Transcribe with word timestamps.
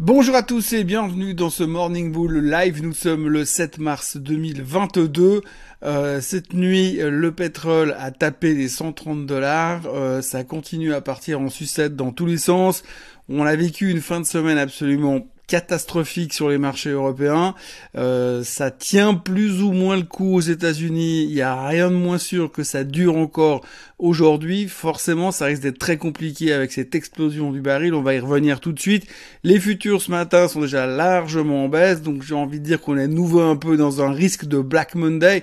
Bonjour 0.00 0.34
à 0.34 0.42
tous 0.42 0.72
et 0.72 0.82
bienvenue 0.82 1.34
dans 1.34 1.50
ce 1.50 1.62
Morning 1.62 2.10
Bull 2.10 2.38
Live. 2.38 2.82
Nous 2.82 2.94
sommes 2.94 3.28
le 3.28 3.44
7 3.44 3.78
mars 3.78 4.16
2022. 4.16 5.42
Euh, 5.84 6.20
cette 6.20 6.52
nuit, 6.52 6.98
le 7.00 7.30
pétrole 7.30 7.94
a 7.96 8.10
tapé 8.10 8.54
les 8.54 8.66
130 8.68 9.24
dollars. 9.24 9.82
Euh, 9.86 10.20
ça 10.20 10.42
continue 10.42 10.92
à 10.92 11.00
partir 11.00 11.40
en 11.40 11.48
sucette 11.48 11.94
dans 11.94 12.10
tous 12.10 12.26
les 12.26 12.38
sens. 12.38 12.82
On 13.28 13.46
a 13.46 13.54
vécu 13.54 13.88
une 13.88 14.00
fin 14.00 14.18
de 14.18 14.26
semaine 14.26 14.58
absolument 14.58 15.28
catastrophique 15.46 16.32
sur 16.32 16.48
les 16.48 16.58
marchés 16.58 16.90
européens. 16.90 17.54
Euh, 17.96 18.42
ça 18.44 18.70
tient 18.70 19.14
plus 19.14 19.62
ou 19.62 19.72
moins 19.72 19.96
le 19.96 20.02
coup 20.02 20.34
aux 20.34 20.40
États-Unis. 20.40 21.24
Il 21.24 21.34
n'y 21.34 21.42
a 21.42 21.66
rien 21.66 21.90
de 21.90 21.96
moins 21.96 22.18
sûr 22.18 22.50
que 22.50 22.62
ça 22.62 22.84
dure 22.84 23.16
encore 23.16 23.64
aujourd'hui. 23.98 24.68
Forcément, 24.68 25.32
ça 25.32 25.46
risque 25.46 25.62
d'être 25.62 25.78
très 25.78 25.96
compliqué 25.96 26.52
avec 26.52 26.72
cette 26.72 26.94
explosion 26.94 27.52
du 27.52 27.60
baril. 27.60 27.94
On 27.94 28.02
va 28.02 28.14
y 28.14 28.18
revenir 28.18 28.60
tout 28.60 28.72
de 28.72 28.80
suite. 28.80 29.06
Les 29.42 29.60
futurs 29.60 30.02
ce 30.02 30.10
matin 30.10 30.48
sont 30.48 30.62
déjà 30.62 30.86
largement 30.86 31.64
en 31.64 31.68
baisse, 31.68 32.02
donc 32.02 32.22
j'ai 32.22 32.34
envie 32.34 32.60
de 32.60 32.64
dire 32.64 32.80
qu'on 32.80 32.96
est 32.96 33.08
nouveau 33.08 33.40
un 33.40 33.56
peu 33.56 33.76
dans 33.76 34.02
un 34.02 34.12
risque 34.12 34.46
de 34.46 34.60
Black 34.60 34.94
Monday. 34.94 35.42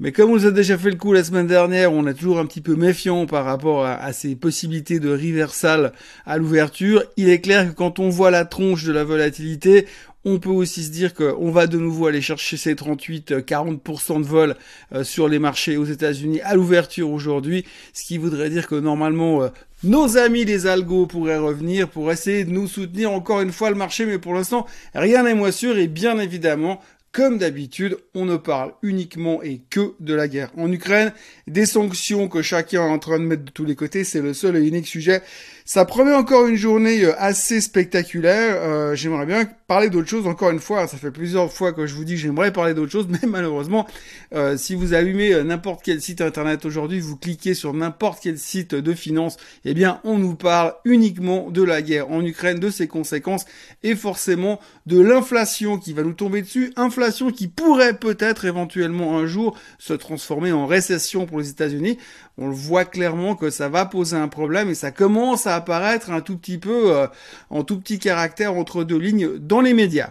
Mais 0.00 0.10
comme 0.10 0.30
on 0.30 0.36
vous 0.36 0.46
a 0.46 0.50
déjà 0.50 0.76
fait 0.76 0.90
le 0.90 0.96
coup 0.96 1.12
la 1.12 1.22
semaine 1.22 1.46
dernière, 1.46 1.92
on 1.92 2.06
est 2.08 2.14
toujours 2.14 2.40
un 2.40 2.46
petit 2.46 2.60
peu 2.60 2.74
méfiant 2.74 3.26
par 3.26 3.44
rapport 3.44 3.86
à, 3.86 4.12
ces 4.12 4.34
possibilités 4.34 4.98
de 4.98 5.10
reversal 5.10 5.92
à 6.26 6.36
l'ouverture. 6.36 7.04
Il 7.16 7.28
est 7.28 7.40
clair 7.40 7.68
que 7.68 7.74
quand 7.74 8.00
on 8.00 8.08
voit 8.08 8.32
la 8.32 8.44
tronche 8.44 8.82
de 8.84 8.92
la 8.92 9.04
volatilité, 9.04 9.86
on 10.24 10.38
peut 10.40 10.50
aussi 10.50 10.82
se 10.82 10.90
dire 10.90 11.14
qu'on 11.14 11.50
va 11.50 11.68
de 11.68 11.78
nouveau 11.78 12.06
aller 12.06 12.22
chercher 12.22 12.56
ces 12.56 12.74
38-40% 12.74 14.20
de 14.20 14.26
vol 14.26 14.56
euh, 14.92 15.04
sur 15.04 15.28
les 15.28 15.38
marchés 15.38 15.76
aux 15.76 15.84
États-Unis 15.84 16.40
à 16.40 16.54
l'ouverture 16.54 17.10
aujourd'hui, 17.10 17.64
ce 17.92 18.04
qui 18.04 18.18
voudrait 18.18 18.50
dire 18.50 18.66
que 18.66 18.74
normalement 18.74 19.42
euh, 19.42 19.48
nos 19.84 20.16
amis 20.16 20.44
les 20.44 20.66
algos 20.66 21.06
pourraient 21.06 21.38
revenir 21.38 21.88
pour 21.88 22.10
essayer 22.10 22.44
de 22.44 22.50
nous 22.50 22.66
soutenir 22.66 23.12
encore 23.12 23.42
une 23.42 23.52
fois 23.52 23.68
le 23.68 23.76
marché, 23.76 24.06
mais 24.06 24.18
pour 24.18 24.32
l'instant 24.32 24.66
rien 24.94 25.24
n'est 25.24 25.34
moins 25.34 25.52
sûr 25.52 25.76
et 25.76 25.88
bien 25.88 26.18
évidemment 26.18 26.80
comme 27.14 27.38
d'habitude, 27.38 27.96
on 28.14 28.24
ne 28.24 28.36
parle 28.36 28.74
uniquement 28.82 29.40
et 29.40 29.60
que 29.70 29.94
de 30.00 30.14
la 30.14 30.26
guerre 30.26 30.50
en 30.58 30.70
Ukraine, 30.70 31.12
des 31.46 31.64
sanctions 31.64 32.28
que 32.28 32.42
chacun 32.42 32.84
est 32.84 32.90
en 32.90 32.98
train 32.98 33.20
de 33.20 33.24
mettre 33.24 33.44
de 33.44 33.52
tous 33.52 33.64
les 33.64 33.76
côtés, 33.76 34.02
c'est 34.02 34.20
le 34.20 34.34
seul 34.34 34.56
et 34.56 34.66
unique 34.66 34.88
sujet 34.88 35.22
ça 35.66 35.86
promet 35.86 36.12
encore 36.12 36.46
une 36.46 36.56
journée 36.56 37.04
euh, 37.04 37.14
assez 37.16 37.62
spectaculaire. 37.62 38.56
Euh, 38.60 38.94
j'aimerais 38.94 39.24
bien 39.24 39.48
parler 39.66 39.88
d'autre 39.88 40.06
chose. 40.06 40.26
Encore 40.26 40.50
une 40.50 40.60
fois, 40.60 40.86
ça 40.86 40.98
fait 40.98 41.10
plusieurs 41.10 41.50
fois 41.50 41.72
que 41.72 41.86
je 41.86 41.94
vous 41.94 42.04
dis 42.04 42.16
que 42.16 42.20
j'aimerais 42.20 42.52
parler 42.52 42.74
d'autre 42.74 42.92
chose, 42.92 43.06
mais 43.10 43.26
malheureusement, 43.26 43.86
euh, 44.34 44.58
si 44.58 44.74
vous 44.74 44.92
allumez 44.92 45.42
n'importe 45.42 45.80
quel 45.82 46.02
site 46.02 46.20
internet 46.20 46.66
aujourd'hui, 46.66 47.00
vous 47.00 47.16
cliquez 47.16 47.54
sur 47.54 47.72
n'importe 47.72 48.18
quel 48.22 48.38
site 48.38 48.74
de 48.74 48.92
finance, 48.92 49.38
eh 49.64 49.72
bien, 49.72 50.02
on 50.04 50.18
nous 50.18 50.34
parle 50.34 50.74
uniquement 50.84 51.50
de 51.50 51.62
la 51.62 51.80
guerre 51.80 52.10
en 52.10 52.22
Ukraine, 52.22 52.58
de 52.58 52.68
ses 52.68 52.86
conséquences 52.86 53.46
et 53.82 53.96
forcément 53.96 54.60
de 54.84 55.00
l'inflation 55.00 55.78
qui 55.78 55.94
va 55.94 56.02
nous 56.02 56.12
tomber 56.12 56.42
dessus. 56.42 56.74
Inflation 56.76 57.30
qui 57.30 57.48
pourrait 57.48 57.96
peut-être 57.96 58.44
éventuellement 58.44 59.16
un 59.16 59.24
jour 59.24 59.56
se 59.78 59.94
transformer 59.94 60.52
en 60.52 60.66
récession 60.66 61.24
pour 61.24 61.38
les 61.38 61.48
États-Unis. 61.48 61.96
On 62.36 62.48
le 62.48 62.54
voit 62.54 62.84
clairement 62.84 63.34
que 63.34 63.48
ça 63.48 63.68
va 63.68 63.86
poser 63.86 64.16
un 64.16 64.28
problème 64.28 64.68
et 64.68 64.74
ça 64.74 64.90
commence 64.90 65.46
à 65.46 65.53
apparaître 65.54 66.10
un 66.10 66.20
tout 66.20 66.36
petit 66.36 66.58
peu 66.58 66.96
euh, 66.96 67.06
en 67.50 67.64
tout 67.64 67.78
petit 67.78 67.98
caractère 67.98 68.54
entre 68.54 68.84
deux 68.84 68.98
lignes 68.98 69.38
dans 69.38 69.60
les 69.60 69.74
médias. 69.74 70.10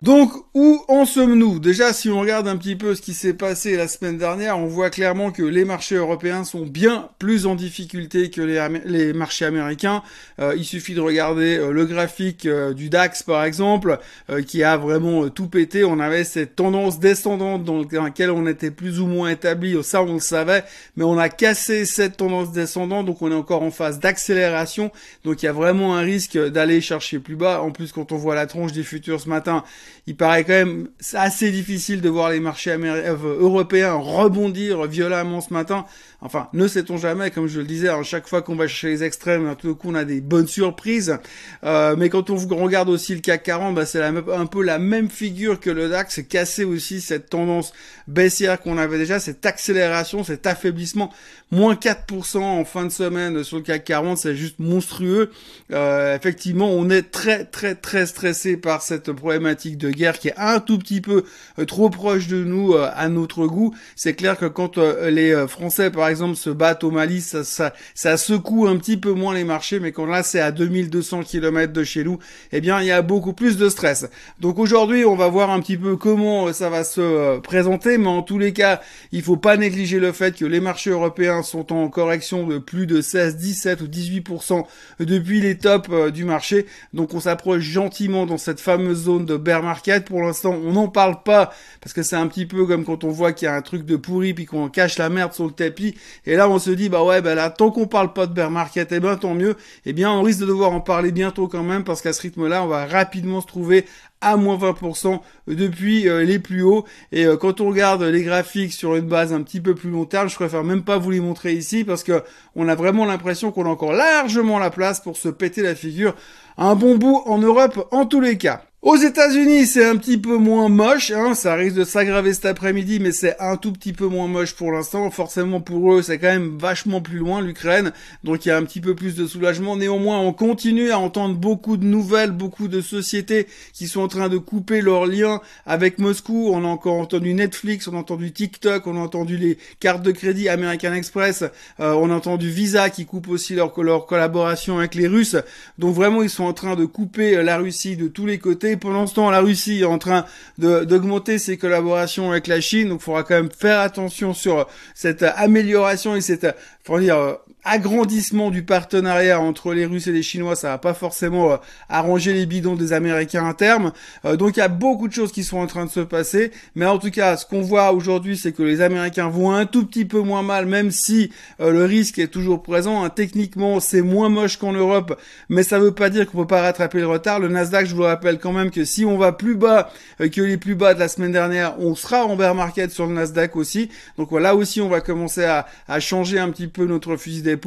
Donc, 0.00 0.30
où 0.54 0.84
en 0.86 1.04
sommes-nous? 1.04 1.58
Déjà, 1.58 1.92
si 1.92 2.08
on 2.08 2.20
regarde 2.20 2.46
un 2.46 2.56
petit 2.56 2.76
peu 2.76 2.94
ce 2.94 3.02
qui 3.02 3.14
s'est 3.14 3.34
passé 3.34 3.76
la 3.76 3.88
semaine 3.88 4.16
dernière, 4.16 4.56
on 4.56 4.66
voit 4.66 4.90
clairement 4.90 5.32
que 5.32 5.42
les 5.42 5.64
marchés 5.64 5.96
européens 5.96 6.44
sont 6.44 6.64
bien 6.64 7.08
plus 7.18 7.46
en 7.46 7.56
difficulté 7.56 8.30
que 8.30 8.40
les, 8.40 9.12
marchés 9.12 9.44
américains. 9.44 10.04
Euh, 10.38 10.54
il 10.56 10.64
suffit 10.64 10.94
de 10.94 11.00
regarder 11.00 11.58
euh, 11.58 11.72
le 11.72 11.84
graphique 11.84 12.46
euh, 12.46 12.74
du 12.74 12.90
DAX, 12.90 13.24
par 13.24 13.42
exemple, 13.42 13.98
qui 14.46 14.62
a 14.62 14.76
vraiment 14.76 15.28
tout 15.30 15.48
pété. 15.48 15.82
On 15.82 15.98
avait 15.98 16.22
cette 16.22 16.54
tendance 16.54 17.00
descendante 17.00 17.64
dans 17.64 17.84
laquelle 18.04 18.30
on 18.30 18.46
était 18.46 18.70
plus 18.70 19.00
ou 19.00 19.06
moins 19.06 19.30
établi, 19.30 19.82
ça 19.82 20.02
on 20.02 20.14
le 20.14 20.20
savait, 20.20 20.62
mais 20.96 21.02
on 21.02 21.18
a 21.18 21.28
cassé 21.28 21.84
cette 21.84 22.18
tendance 22.18 22.52
descendante, 22.52 23.06
donc 23.06 23.20
on 23.20 23.32
est 23.32 23.34
encore 23.34 23.62
en 23.62 23.72
phase 23.72 23.98
d'accélération. 23.98 24.92
Donc 25.24 25.42
il 25.42 25.46
y 25.46 25.48
a 25.48 25.52
vraiment 25.52 25.96
un 25.96 26.02
risque 26.02 26.38
d'aller 26.38 26.80
chercher 26.80 27.18
plus 27.18 27.36
bas. 27.36 27.62
En 27.62 27.72
plus, 27.72 27.90
quand 27.90 28.12
on 28.12 28.16
voit 28.16 28.36
la 28.36 28.46
tronche 28.46 28.72
des 28.72 28.84
futurs 28.84 29.20
ce 29.20 29.28
matin, 29.28 29.64
il 30.06 30.16
paraît 30.16 30.44
quand 30.44 30.52
même 30.52 30.88
assez 31.14 31.50
difficile 31.50 32.00
de 32.00 32.08
voir 32.08 32.30
les 32.30 32.40
marchés 32.40 32.70
euh, 32.70 33.16
européens 33.40 33.94
rebondir 33.94 34.86
violemment 34.86 35.40
ce 35.40 35.52
matin. 35.52 35.84
Enfin, 36.20 36.48
ne 36.52 36.66
sait-on 36.66 36.96
jamais, 36.96 37.30
comme 37.30 37.46
je 37.46 37.60
le 37.60 37.66
disais, 37.66 37.88
à 37.88 38.02
chaque 38.02 38.26
fois 38.26 38.42
qu'on 38.42 38.56
va 38.56 38.66
chercher 38.66 38.88
les 38.88 39.04
extrêmes, 39.04 39.54
tout 39.56 39.76
coup 39.76 39.90
on 39.90 39.94
a 39.94 40.04
des 40.04 40.20
bonnes 40.20 40.48
surprises. 40.48 41.16
Euh, 41.62 41.94
mais 41.96 42.08
quand 42.08 42.30
on 42.30 42.36
regarde 42.56 42.88
aussi 42.88 43.14
le 43.14 43.20
CAC 43.20 43.44
40, 43.44 43.74
bah, 43.76 43.86
c'est 43.86 44.02
un 44.02 44.46
peu 44.46 44.62
la 44.64 44.80
même 44.80 45.10
figure 45.10 45.60
que 45.60 45.70
le 45.70 45.88
DAX, 45.88 46.16
c'est 46.16 46.24
casser 46.24 46.64
aussi 46.64 47.00
cette 47.00 47.30
tendance 47.30 47.72
baissière 48.08 48.60
qu'on 48.60 48.78
avait 48.78 48.98
déjà, 48.98 49.20
cette 49.20 49.46
accélération, 49.46 50.24
cet 50.24 50.46
affaiblissement. 50.46 51.12
Moins 51.50 51.74
4% 51.74 52.38
en 52.38 52.64
fin 52.64 52.84
de 52.84 52.90
semaine 52.90 53.44
sur 53.44 53.58
le 53.58 53.62
CAC 53.62 53.84
40, 53.84 54.18
c'est 54.18 54.34
juste 54.34 54.58
monstrueux. 54.58 55.30
Euh, 55.72 56.16
effectivement, 56.16 56.68
on 56.70 56.90
est 56.90 57.10
très 57.10 57.44
très 57.44 57.74
très 57.74 58.06
stressé 58.06 58.56
par 58.56 58.82
cette 58.82 59.12
problématique 59.12 59.77
de 59.78 59.90
guerre 59.90 60.18
qui 60.18 60.28
est 60.28 60.34
un 60.36 60.60
tout 60.60 60.78
petit 60.78 61.00
peu 61.00 61.24
euh, 61.58 61.64
trop 61.64 61.90
proche 61.90 62.26
de 62.28 62.44
nous 62.44 62.74
à 62.74 63.08
notre 63.08 63.46
goût. 63.46 63.74
C'est 63.96 64.14
clair 64.14 64.36
que 64.36 64.46
quand 64.46 64.78
les 64.78 65.46
Français, 65.48 65.90
par 65.90 66.08
exemple 66.08 66.36
se 66.36 66.50
battent 66.50 66.84
au 66.84 66.90
Mali, 66.90 67.20
ça, 67.20 67.44
ça, 67.44 67.72
ça 67.94 68.16
secoue 68.16 68.66
un 68.66 68.76
petit 68.76 68.96
peu 68.96 69.12
moins 69.12 69.34
les 69.34 69.44
marchés, 69.44 69.80
mais 69.80 69.92
quand 69.92 70.06
là 70.06 70.22
c'est 70.22 70.40
à 70.40 70.50
2200 70.50 71.22
km 71.22 71.72
de 71.72 71.84
chez 71.84 72.04
nous, 72.04 72.18
eh 72.52 72.60
bien 72.60 72.80
il 72.80 72.86
y 72.86 72.92
a 72.92 73.02
beaucoup 73.02 73.32
plus 73.32 73.56
de 73.56 73.68
stress. 73.68 74.08
Donc 74.40 74.58
aujourd'hui 74.58 75.04
on 75.04 75.16
va 75.16 75.28
voir 75.28 75.50
un 75.50 75.60
petit 75.60 75.76
peu 75.76 75.96
comment 75.96 76.52
ça 76.52 76.70
va 76.70 76.84
se 76.84 77.00
euh, 77.00 77.38
présenter, 77.40 77.98
mais 77.98 78.08
en 78.08 78.22
tous 78.22 78.38
les 78.38 78.52
cas 78.52 78.80
il 79.12 79.22
faut 79.22 79.36
pas 79.36 79.56
négliger 79.56 79.98
le 79.98 80.12
fait 80.12 80.36
que 80.36 80.44
les 80.44 80.60
marchés 80.60 80.90
européens 80.90 81.42
sont 81.42 81.72
en 81.72 81.88
correction 81.88 82.46
de 82.46 82.58
plus 82.58 82.86
de 82.86 83.00
16, 83.00 83.36
17 83.36 83.80
ou 83.82 83.86
18% 83.86 84.64
depuis 85.00 85.40
les 85.40 85.56
tops 85.56 85.88
euh, 85.90 86.10
du 86.10 86.24
marché. 86.24 86.66
Donc 86.92 87.14
on 87.14 87.20
s'approche 87.20 87.62
gentiment 87.62 88.26
dans 88.26 88.38
cette 88.38 88.60
fameuse 88.60 89.04
zone 89.04 89.24
de 89.24 89.36
bear 89.36 89.64
market. 89.68 90.04
Pour 90.04 90.22
l'instant 90.22 90.50
on 90.50 90.72
n'en 90.72 90.88
parle 90.88 91.22
pas 91.22 91.52
parce 91.80 91.92
que 91.92 92.02
c'est 92.02 92.16
un 92.16 92.26
petit 92.26 92.46
peu 92.46 92.66
comme 92.66 92.84
quand 92.84 93.04
on 93.04 93.10
voit 93.10 93.32
qu'il 93.32 93.46
y 93.46 93.48
a 93.48 93.54
un 93.54 93.62
truc 93.62 93.84
de 93.84 93.96
pourri 93.96 94.34
puis 94.34 94.46
qu'on 94.46 94.68
cache 94.68 94.98
la 94.98 95.08
merde 95.08 95.32
sur 95.32 95.44
le 95.44 95.52
tapis 95.52 95.94
et 96.26 96.36
là, 96.36 96.48
on 96.48 96.58
se 96.58 96.70
dit, 96.70 96.88
bah 96.88 97.02
ouais, 97.02 97.22
bah 97.22 97.34
là, 97.34 97.50
tant 97.50 97.70
qu'on 97.70 97.86
parle 97.86 98.12
pas 98.12 98.26
de 98.26 98.32
bear 98.32 98.50
market, 98.50 98.92
eh 98.92 99.00
ben 99.00 99.16
tant 99.16 99.34
mieux. 99.34 99.56
Eh 99.86 99.92
bien, 99.92 100.10
on 100.10 100.22
risque 100.22 100.40
de 100.40 100.46
devoir 100.46 100.72
en 100.72 100.80
parler 100.80 101.12
bientôt 101.12 101.48
quand 101.48 101.62
même, 101.62 101.84
parce 101.84 102.02
qu'à 102.02 102.12
ce 102.12 102.22
rythme-là, 102.22 102.62
on 102.62 102.66
va 102.66 102.86
rapidement 102.86 103.40
se 103.40 103.46
trouver 103.46 103.84
à 104.20 104.36
moins 104.36 104.56
20% 104.56 105.20
depuis 105.46 106.08
euh, 106.08 106.24
les 106.24 106.38
plus 106.38 106.62
hauts. 106.62 106.84
Et 107.12 107.24
euh, 107.24 107.36
quand 107.36 107.60
on 107.60 107.68
regarde 107.68 108.02
les 108.02 108.22
graphiques 108.22 108.72
sur 108.72 108.96
une 108.96 109.06
base 109.06 109.32
un 109.32 109.42
petit 109.42 109.60
peu 109.60 109.74
plus 109.74 109.90
long 109.90 110.04
terme, 110.04 110.28
je 110.28 110.34
préfère 110.34 110.64
même 110.64 110.82
pas 110.82 110.98
vous 110.98 111.10
les 111.10 111.20
montrer 111.20 111.52
ici 111.54 111.84
parce 111.84 112.02
que 112.02 112.22
on 112.56 112.66
a 112.68 112.74
vraiment 112.74 113.04
l'impression 113.04 113.52
qu'on 113.52 113.66
a 113.66 113.68
encore 113.68 113.92
largement 113.92 114.58
la 114.58 114.70
place 114.70 115.00
pour 115.00 115.16
se 115.16 115.28
péter 115.28 115.62
la 115.62 115.76
figure. 115.76 116.14
Un 116.56 116.74
bon 116.74 116.96
bout 116.96 117.22
en 117.26 117.38
Europe 117.38 117.88
en 117.92 118.06
tous 118.06 118.20
les 118.20 118.36
cas. 118.36 118.67
Aux 118.80 118.94
États-Unis, 118.94 119.66
c'est 119.66 119.84
un 119.84 119.96
petit 119.96 120.18
peu 120.18 120.36
moins 120.36 120.68
moche, 120.68 121.10
hein, 121.10 121.34
ça 121.34 121.56
risque 121.56 121.74
de 121.74 121.82
s'aggraver 121.82 122.32
cet 122.32 122.44
après-midi, 122.44 123.00
mais 123.00 123.10
c'est 123.10 123.36
un 123.40 123.56
tout 123.56 123.72
petit 123.72 123.92
peu 123.92 124.06
moins 124.06 124.28
moche 124.28 124.54
pour 124.54 124.70
l'instant. 124.70 125.10
Forcément 125.10 125.60
pour 125.60 125.94
eux, 125.94 126.00
c'est 126.00 126.18
quand 126.18 126.28
même 126.28 126.56
vachement 126.56 127.00
plus 127.00 127.18
loin 127.18 127.40
l'Ukraine, 127.40 127.90
donc 128.22 128.46
il 128.46 128.50
y 128.50 128.52
a 128.52 128.56
un 128.56 128.62
petit 128.62 128.80
peu 128.80 128.94
plus 128.94 129.16
de 129.16 129.26
soulagement. 129.26 129.76
Néanmoins, 129.76 130.20
on 130.20 130.32
continue 130.32 130.92
à 130.92 131.00
entendre 131.00 131.34
beaucoup 131.34 131.76
de 131.76 131.84
nouvelles, 131.84 132.30
beaucoup 132.30 132.68
de 132.68 132.80
sociétés 132.80 133.48
qui 133.72 133.88
sont 133.88 134.00
en 134.00 134.06
train 134.06 134.28
de 134.28 134.38
couper 134.38 134.80
leurs 134.80 135.06
liens 135.06 135.40
avec 135.66 135.98
Moscou. 135.98 136.50
On 136.52 136.62
a 136.62 136.68
encore 136.68 137.00
entendu 137.00 137.34
Netflix, 137.34 137.88
on 137.88 137.96
a 137.96 137.98
entendu 137.98 138.30
TikTok, 138.30 138.86
on 138.86 138.96
a 138.96 139.00
entendu 139.00 139.38
les 139.38 139.58
cartes 139.80 140.02
de 140.02 140.12
crédit 140.12 140.48
American 140.48 140.92
Express, 140.92 141.42
euh, 141.80 141.94
on 141.94 142.12
a 142.12 142.14
entendu 142.14 142.48
Visa 142.48 142.90
qui 142.90 143.06
coupe 143.06 143.28
aussi 143.28 143.56
leur, 143.56 143.74
leur 143.82 144.06
collaboration 144.06 144.78
avec 144.78 144.94
les 144.94 145.08
Russes. 145.08 145.36
Donc 145.78 145.96
vraiment, 145.96 146.22
ils 146.22 146.30
sont 146.30 146.44
en 146.44 146.52
train 146.52 146.76
de 146.76 146.84
couper 146.84 147.42
la 147.42 147.58
Russie 147.58 147.96
de 147.96 148.06
tous 148.06 148.24
les 148.24 148.38
côtés 148.38 148.67
pendant 148.76 149.06
ce 149.06 149.14
temps, 149.14 149.30
la 149.30 149.40
Russie 149.40 149.80
est 149.80 149.84
en 149.84 149.98
train 149.98 150.24
d'augmenter 150.58 151.38
ses 151.38 151.56
collaborations 151.56 152.30
avec 152.30 152.46
la 152.46 152.60
Chine, 152.60 152.88
donc 152.88 153.00
il 153.00 153.04
faudra 153.04 153.22
quand 153.22 153.34
même 153.34 153.50
faire 153.50 153.80
attention 153.80 154.34
sur 154.34 154.66
cette 154.94 155.22
amélioration 155.22 156.16
et 156.16 156.20
cette, 156.20 156.46
faut 156.84 156.98
dire, 156.98 157.38
agrandissement 157.68 158.50
du 158.50 158.62
partenariat 158.62 159.40
entre 159.40 159.74
les 159.74 159.86
Russes 159.86 160.06
et 160.06 160.12
les 160.12 160.22
Chinois, 160.22 160.56
ça 160.56 160.68
va 160.68 160.78
pas 160.78 160.94
forcément 160.94 161.58
arranger 161.88 162.32
les 162.32 162.46
bidons 162.46 162.76
des 162.76 162.92
Américains 162.92 163.46
à 163.46 163.54
terme. 163.54 163.92
donc 164.24 164.56
il 164.56 164.60
y 164.60 164.62
a 164.62 164.68
beaucoup 164.68 165.08
de 165.08 165.12
choses 165.12 165.32
qui 165.32 165.44
sont 165.44 165.58
en 165.58 165.66
train 165.66 165.84
de 165.84 165.90
se 165.90 166.00
passer, 166.00 166.50
mais 166.74 166.86
en 166.86 166.98
tout 166.98 167.10
cas, 167.10 167.36
ce 167.36 167.46
qu'on 167.46 167.60
voit 167.60 167.92
aujourd'hui, 167.92 168.36
c'est 168.36 168.52
que 168.52 168.62
les 168.62 168.80
Américains 168.80 169.28
vont 169.28 169.52
un 169.52 169.66
tout 169.66 169.84
petit 169.86 170.04
peu 170.04 170.20
moins 170.20 170.42
mal, 170.42 170.66
même 170.66 170.90
si 170.90 171.30
le 171.58 171.84
risque 171.84 172.18
est 172.18 172.28
toujours 172.28 172.62
présent. 172.62 173.04
Hein. 173.04 173.10
Techniquement, 173.10 173.80
c'est 173.80 174.02
moins 174.02 174.28
moche 174.28 174.56
qu'en 174.56 174.72
Europe, 174.72 175.20
mais 175.48 175.62
ça 175.62 175.78
veut 175.78 175.92
pas 175.92 176.10
dire 176.10 176.26
qu'on 176.26 176.38
peut 176.38 176.46
pas 176.46 176.62
rattraper 176.62 177.00
le 177.00 177.06
retard. 177.06 177.40
Le 177.40 177.48
Nasdaq, 177.48 177.86
je 177.86 177.94
vous 177.94 178.02
rappelle 178.02 178.38
quand 178.38 178.52
même 178.52 178.70
que 178.70 178.84
si 178.84 179.04
on 179.04 179.18
va 179.18 179.32
plus 179.32 179.56
bas 179.56 179.90
que 180.18 180.40
les 180.40 180.56
plus 180.56 180.74
bas 180.74 180.94
de 180.94 181.00
la 181.00 181.08
semaine 181.08 181.32
dernière, 181.32 181.78
on 181.80 181.94
sera 181.94 182.24
en 182.24 182.36
bear 182.36 182.54
market 182.54 182.90
sur 182.90 183.06
le 183.06 183.12
Nasdaq 183.12 183.56
aussi. 183.56 183.90
Donc 184.16 184.30
voilà 184.30 184.54
aussi, 184.54 184.80
on 184.80 184.88
va 184.88 185.00
commencer 185.00 185.44
à, 185.44 185.66
à 185.86 186.00
changer 186.00 186.38
un 186.38 186.50
petit 186.50 186.68
peu 186.68 186.86
notre 186.86 187.16
fusil 187.16 187.42
d'épaule. 187.42 187.57